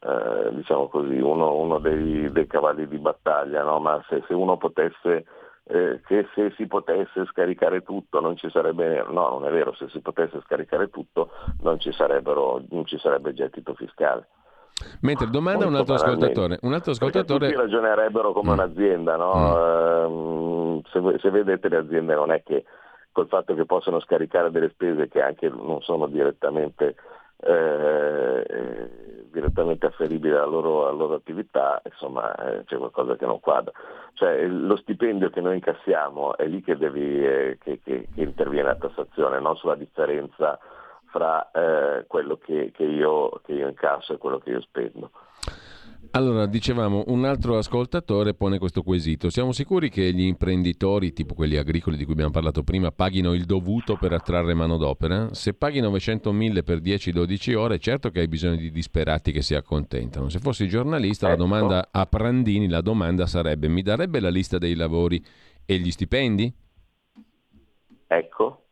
[0.00, 3.80] eh, diciamo così, uno, uno dei, dei, cavalli di battaglia, no?
[3.80, 5.24] ma se, se, uno potesse,
[5.64, 9.88] eh, che se si potesse scaricare tutto non ci sarebbe, no non è vero, se
[9.88, 11.30] si potesse scaricare tutto
[11.62, 14.28] non ci, non ci sarebbe gettito fiscale.
[15.00, 16.58] Mentre domanda un altro ascoltatore.
[16.62, 17.48] Un altro ascoltatore...
[17.48, 18.52] Tutti ragionerebbero come mm.
[18.52, 20.08] un'azienda, no?
[20.08, 20.78] mm.
[20.90, 22.64] se, se, vedete le aziende non è che
[23.12, 26.96] col fatto che possono scaricare delle spese che anche non sono direttamente
[27.46, 33.72] eh, direttamente afferibile alla loro, alla loro attività, insomma eh, c'è qualcosa che non quadra.
[34.14, 38.68] Cioè, lo stipendio che noi incassiamo è lì che, devi, eh, che, che, che interviene
[38.68, 40.58] la tassazione, non sulla differenza
[41.14, 45.12] fra eh, quello che, io, che io incasso e quello che io spendo.
[46.10, 49.30] Allora, dicevamo, un altro ascoltatore pone questo quesito.
[49.30, 53.44] Siamo sicuri che gli imprenditori, tipo quelli agricoli di cui abbiamo parlato prima, paghino il
[53.44, 55.32] dovuto per attrarre manodopera?
[55.32, 60.28] Se paghi 900.000 per 10-12 ore, certo che hai bisogno di disperati che si accontentano.
[60.28, 61.36] Se fossi giornalista, ecco.
[61.36, 65.24] la domanda a Prandini, la domanda sarebbe, mi darebbe la lista dei lavori
[65.64, 66.52] e gli stipendi?
[68.06, 68.63] Ecco,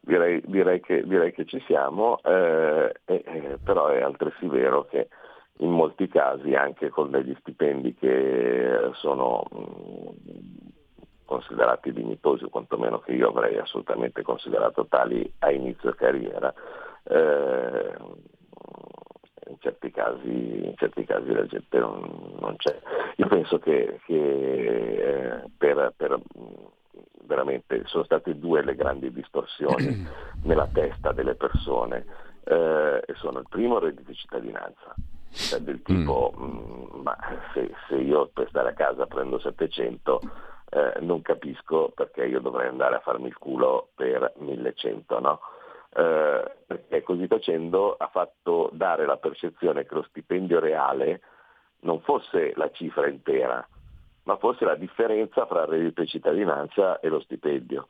[0.00, 5.08] direi, direi, che, direi che, ci siamo, eh, eh, però è altresì vero che
[5.58, 9.44] in molti casi anche con degli stipendi che sono
[11.26, 16.52] considerati dignitosi, o quantomeno che io avrei assolutamente considerato tali a inizio carriera.
[17.04, 17.94] Eh,
[19.48, 22.76] in certi, casi, in certi casi la gente non, non c'è.
[23.16, 26.18] Io penso che, che eh, per, per
[27.22, 30.06] veramente sono state due le grandi distorsioni
[30.44, 32.04] nella testa delle persone
[32.44, 34.94] eh, e sono il primo il reddito di cittadinanza
[35.32, 36.42] cioè del tipo mm.
[36.42, 37.16] mh, mm, ma
[37.54, 40.20] se, se, io per stare a casa prendo 700
[40.70, 45.40] eh, non capisco perché io dovrei andare a farmi il culo per 1100 no?
[45.92, 51.20] Eh, perché così facendo ha fatto dare la percezione che lo stipendio reale
[51.80, 53.66] non fosse la cifra intera
[54.30, 57.88] ma fosse la differenza fra reddito di cittadinanza e lo stipendio.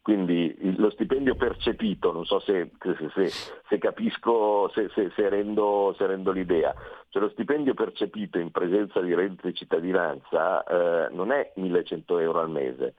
[0.00, 3.28] Quindi lo stipendio percepito, non so se, se,
[3.68, 6.72] se capisco, se, se rendo, rendo, l'idea,
[7.10, 12.40] cioè lo stipendio percepito in presenza di reddito di cittadinanza eh, non è 1100 euro
[12.40, 12.94] al mese,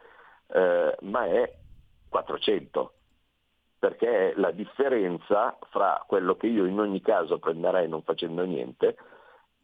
[0.48, 1.52] eh, ma è
[2.10, 2.94] 400,
[3.80, 8.96] perché è la differenza fra quello che io in ogni caso prenderei non facendo niente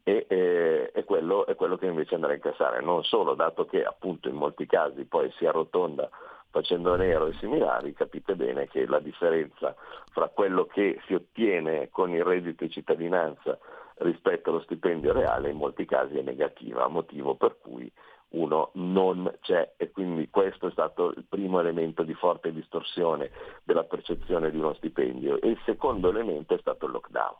[0.04, 3.82] e, e, e, quello, e quello che invece andrei a incassare, non solo dato che
[3.82, 6.08] appunto in molti casi poi si arrotonda
[6.50, 9.74] facendo nero e similari, capite bene che la differenza
[10.12, 13.58] fra quello che si ottiene con il reddito di cittadinanza
[13.96, 17.90] rispetto allo stipendio reale in molti casi è negativa, motivo per cui
[18.30, 19.74] uno non c'è.
[19.76, 23.30] E quindi questo è stato il primo elemento di forte distorsione
[23.64, 25.40] della percezione di uno stipendio.
[25.40, 27.36] E il secondo elemento è stato il lockdown.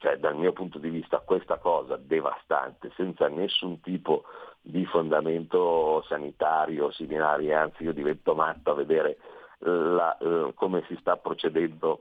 [0.00, 4.24] Cioè dal mio punto di vista questa cosa devastante, senza nessun tipo
[4.62, 9.18] di fondamento sanitario similari, anzi io divento matto a vedere
[9.58, 12.00] la, eh, come si sta procedendo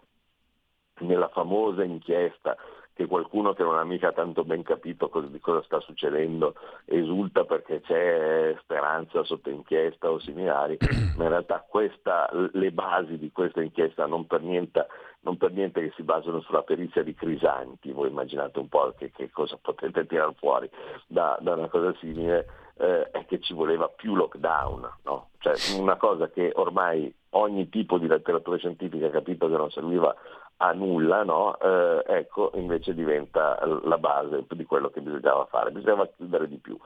[1.00, 2.56] nella famosa inchiesta
[3.00, 7.46] che qualcuno che non ha mica tanto ben capito cosa, di cosa sta succedendo esulta
[7.46, 10.78] perché c'è speranza sotto inchiesta o similari,
[11.16, 14.86] ma in realtà questa, le basi di questa inchiesta non per, niente,
[15.22, 19.12] non per niente che si basano sulla perizia di Crisanti, voi immaginate un po' che,
[19.12, 20.70] che cosa potete tirare fuori
[21.08, 22.48] da, da una cosa simile,
[22.80, 25.30] eh, è che ci voleva più lockdown, no?
[25.38, 30.14] cioè una cosa che ormai ogni tipo di letteratura scientifica ha capito che non serviva
[30.62, 31.58] a nulla, no?
[31.60, 36.78] eh, ecco, invece diventa la base di quello che bisognava fare, bisognava chiudere di più.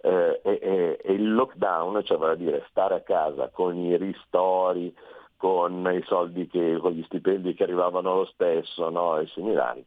[0.00, 4.94] Eh, e, e, il lockdown, cioè vale a dire stare a casa con i ristori,
[5.36, 9.18] con i soldi che, con gli stipendi che arrivavano lo stesso no?
[9.18, 9.84] e similari,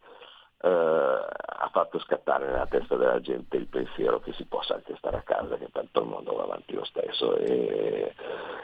[0.68, 5.22] ha fatto scattare nella testa della gente il pensiero che si possa anche stare a
[5.22, 8.14] casa, che tanto il mondo va avanti lo stesso e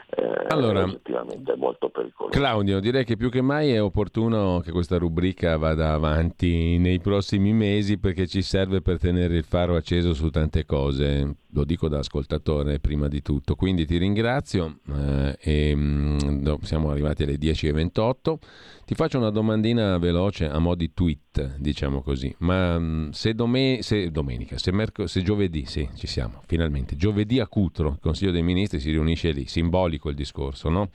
[0.08, 2.38] eh, allora, effettivamente è molto pericoloso.
[2.38, 7.52] Claudio, direi che più che mai è opportuno che questa rubrica vada avanti nei prossimi
[7.52, 11.34] mesi perché ci serve per tenere il faro acceso su tante cose.
[11.56, 13.54] Lo dico da ascoltatore prima di tutto.
[13.54, 18.36] Quindi ti ringrazio eh, e mh, mm, siamo arrivati alle 10.28.
[18.84, 22.34] Ti faccio una domandina veloce a mo' di tweet, diciamo così.
[22.38, 26.94] Ma mh, mm, se, dome- se, domenica, se, merc- se, giovedì, sì, ci siamo, finalmente,
[26.94, 30.90] giovedì a Cutro, il Consiglio dei Ministri si riunisce lì, simbolico il discorso, no?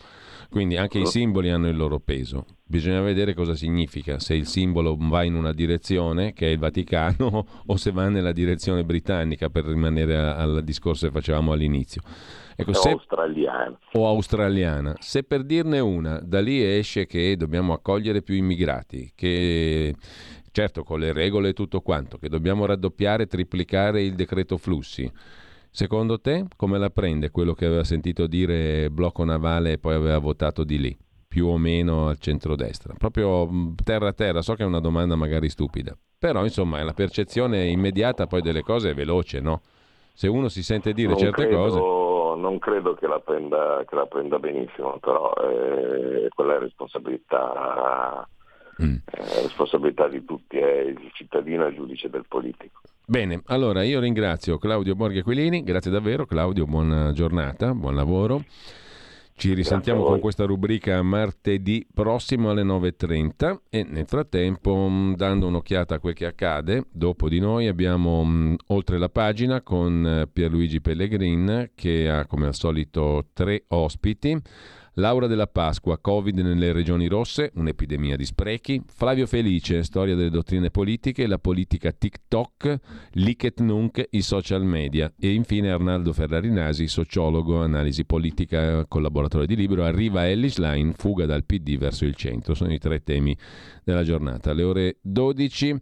[0.50, 2.46] Quindi anche i simboli hanno il loro peso.
[2.72, 7.46] Bisogna vedere cosa significa, se il simbolo va in una direzione, che è il Vaticano,
[7.68, 12.02] o se va nella direzione britannica, per rimanere al discorso che facevamo all'inizio.
[12.56, 13.78] Ecco, se, australiana.
[13.92, 14.96] O australiana.
[15.00, 19.94] Se per dirne una, da lì esce che dobbiamo accogliere più immigrati, che
[20.52, 25.12] certo con le regole e tutto quanto, che dobbiamo raddoppiare, triplicare il decreto flussi.
[25.70, 30.20] Secondo te come la prende quello che aveva sentito dire blocco navale e poi aveva
[30.20, 30.98] votato di lì?
[31.32, 32.94] Più o meno al centrodestra.
[32.98, 36.84] Proprio mm, terra a terra, so che è una domanda magari stupida, però insomma è
[36.84, 39.62] la percezione immediata poi delle cose è veloce, no?
[40.12, 42.40] Se uno si sente dire non certe credo, cose...
[42.42, 48.28] Non credo che la, prenda, che la prenda benissimo, però eh, quella è responsabilità,
[48.84, 48.96] mm.
[49.06, 52.82] eh, responsabilità di tutti, è il cittadino e il giudice del politico.
[53.06, 58.44] Bene, allora io ringrazio Claudio Borghi Aquilini, grazie davvero Claudio, buona giornata, buon lavoro.
[59.42, 65.96] Ci risentiamo con questa rubrica martedì prossimo alle 9.30 e nel frattempo mm, dando un'occhiata
[65.96, 70.80] a quel che accade, dopo di noi abbiamo mm, oltre la pagina con eh, Pierluigi
[70.80, 74.40] Pellegrin che ha come al solito tre ospiti.
[74.96, 78.82] Laura della Pasqua, Covid nelle regioni rosse, un'epidemia di sprechi.
[78.86, 82.80] Flavio Felice, storia delle dottrine politiche, la politica TikTok,
[83.12, 85.10] licet nunc, i social media.
[85.18, 89.86] E infine Arnaldo Ferrarinasi, sociologo, analisi politica, collaboratore di libro.
[89.86, 92.54] Arriva Ellis Line, fuga dal PD verso il centro.
[92.54, 93.36] Sono i tre temi
[93.86, 94.52] della giornata.
[94.52, 95.80] Alle ore 12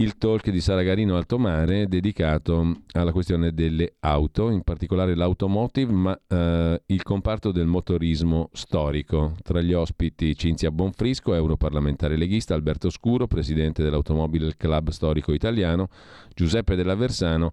[0.00, 6.18] il talk di Sara Garino Altomare dedicato alla questione delle auto, in particolare l'automotive, ma
[6.26, 9.34] eh, il comparto del motorismo storico.
[9.42, 15.88] Tra gli ospiti Cinzia Bonfrisco, europarlamentare leghista, Alberto Scuro, presidente dell'Automobile Club Storico Italiano,
[16.34, 17.52] Giuseppe Della Versano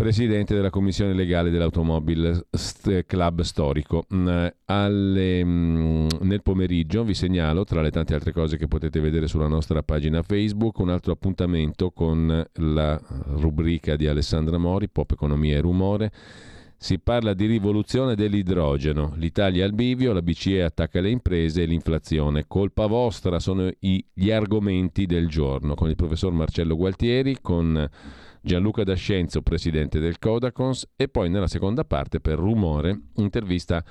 [0.00, 2.46] presidente della commissione legale dell'Automobile
[3.06, 4.06] Club Storico.
[4.14, 9.28] Mm, alle, mm, nel pomeriggio vi segnalo, tra le tante altre cose che potete vedere
[9.28, 12.98] sulla nostra pagina Facebook, un altro appuntamento con la
[13.34, 16.10] rubrica di Alessandra Mori, Pop Economia e Rumore.
[16.78, 19.12] Si parla di rivoluzione dell'idrogeno.
[19.16, 22.46] L'Italia al bivio, la BCE attacca le imprese e l'inflazione.
[22.48, 27.86] Colpa vostra sono gli argomenti del giorno con il professor Marcello Gualtieri, con
[28.40, 33.84] Gianluca D'Ascenzo, presidente del Codacons, e poi nella seconda parte, per rumore, intervista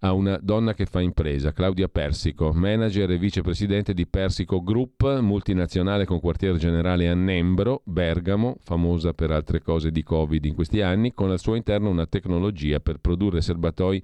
[0.00, 6.04] a una donna che fa impresa, Claudia Persico, manager e vicepresidente di Persico Group, multinazionale
[6.04, 11.14] con quartier generale a Nembro, Bergamo, famosa per altre cose di Covid in questi anni,
[11.14, 14.02] con al suo interno una tecnologia per produrre serbatoi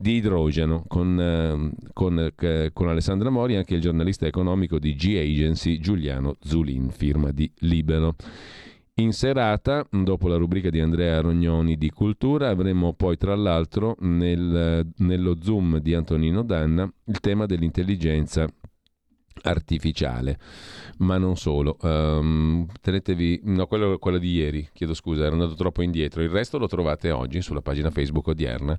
[0.00, 5.14] di idrogeno con, eh, con, eh, con, Alessandra Mori anche il giornalista economico di G
[5.18, 8.14] Agency Giuliano Zulin, firma di Libero.
[9.00, 14.86] In serata, dopo la rubrica di Andrea Rognoni di Cultura, avremo poi tra l'altro nel,
[14.98, 18.46] nello Zoom di Antonino Danna il tema dell'intelligenza
[19.42, 20.38] artificiale,
[20.98, 21.78] ma non solo.
[21.80, 26.20] Um, tenetevi, no, quello, quello di ieri, chiedo scusa, ero andato troppo indietro.
[26.22, 28.78] Il resto lo trovate oggi sulla pagina Facebook odierna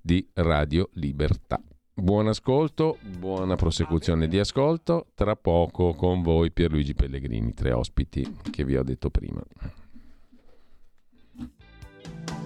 [0.00, 1.60] di Radio Libertà.
[1.94, 5.08] Buon ascolto, buona prosecuzione di ascolto.
[5.14, 9.42] Tra poco con voi Pierluigi Pellegrini, tre ospiti che vi ho detto prima.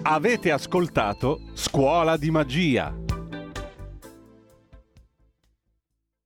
[0.03, 2.93] Avete ascoltato Scuola di Magia.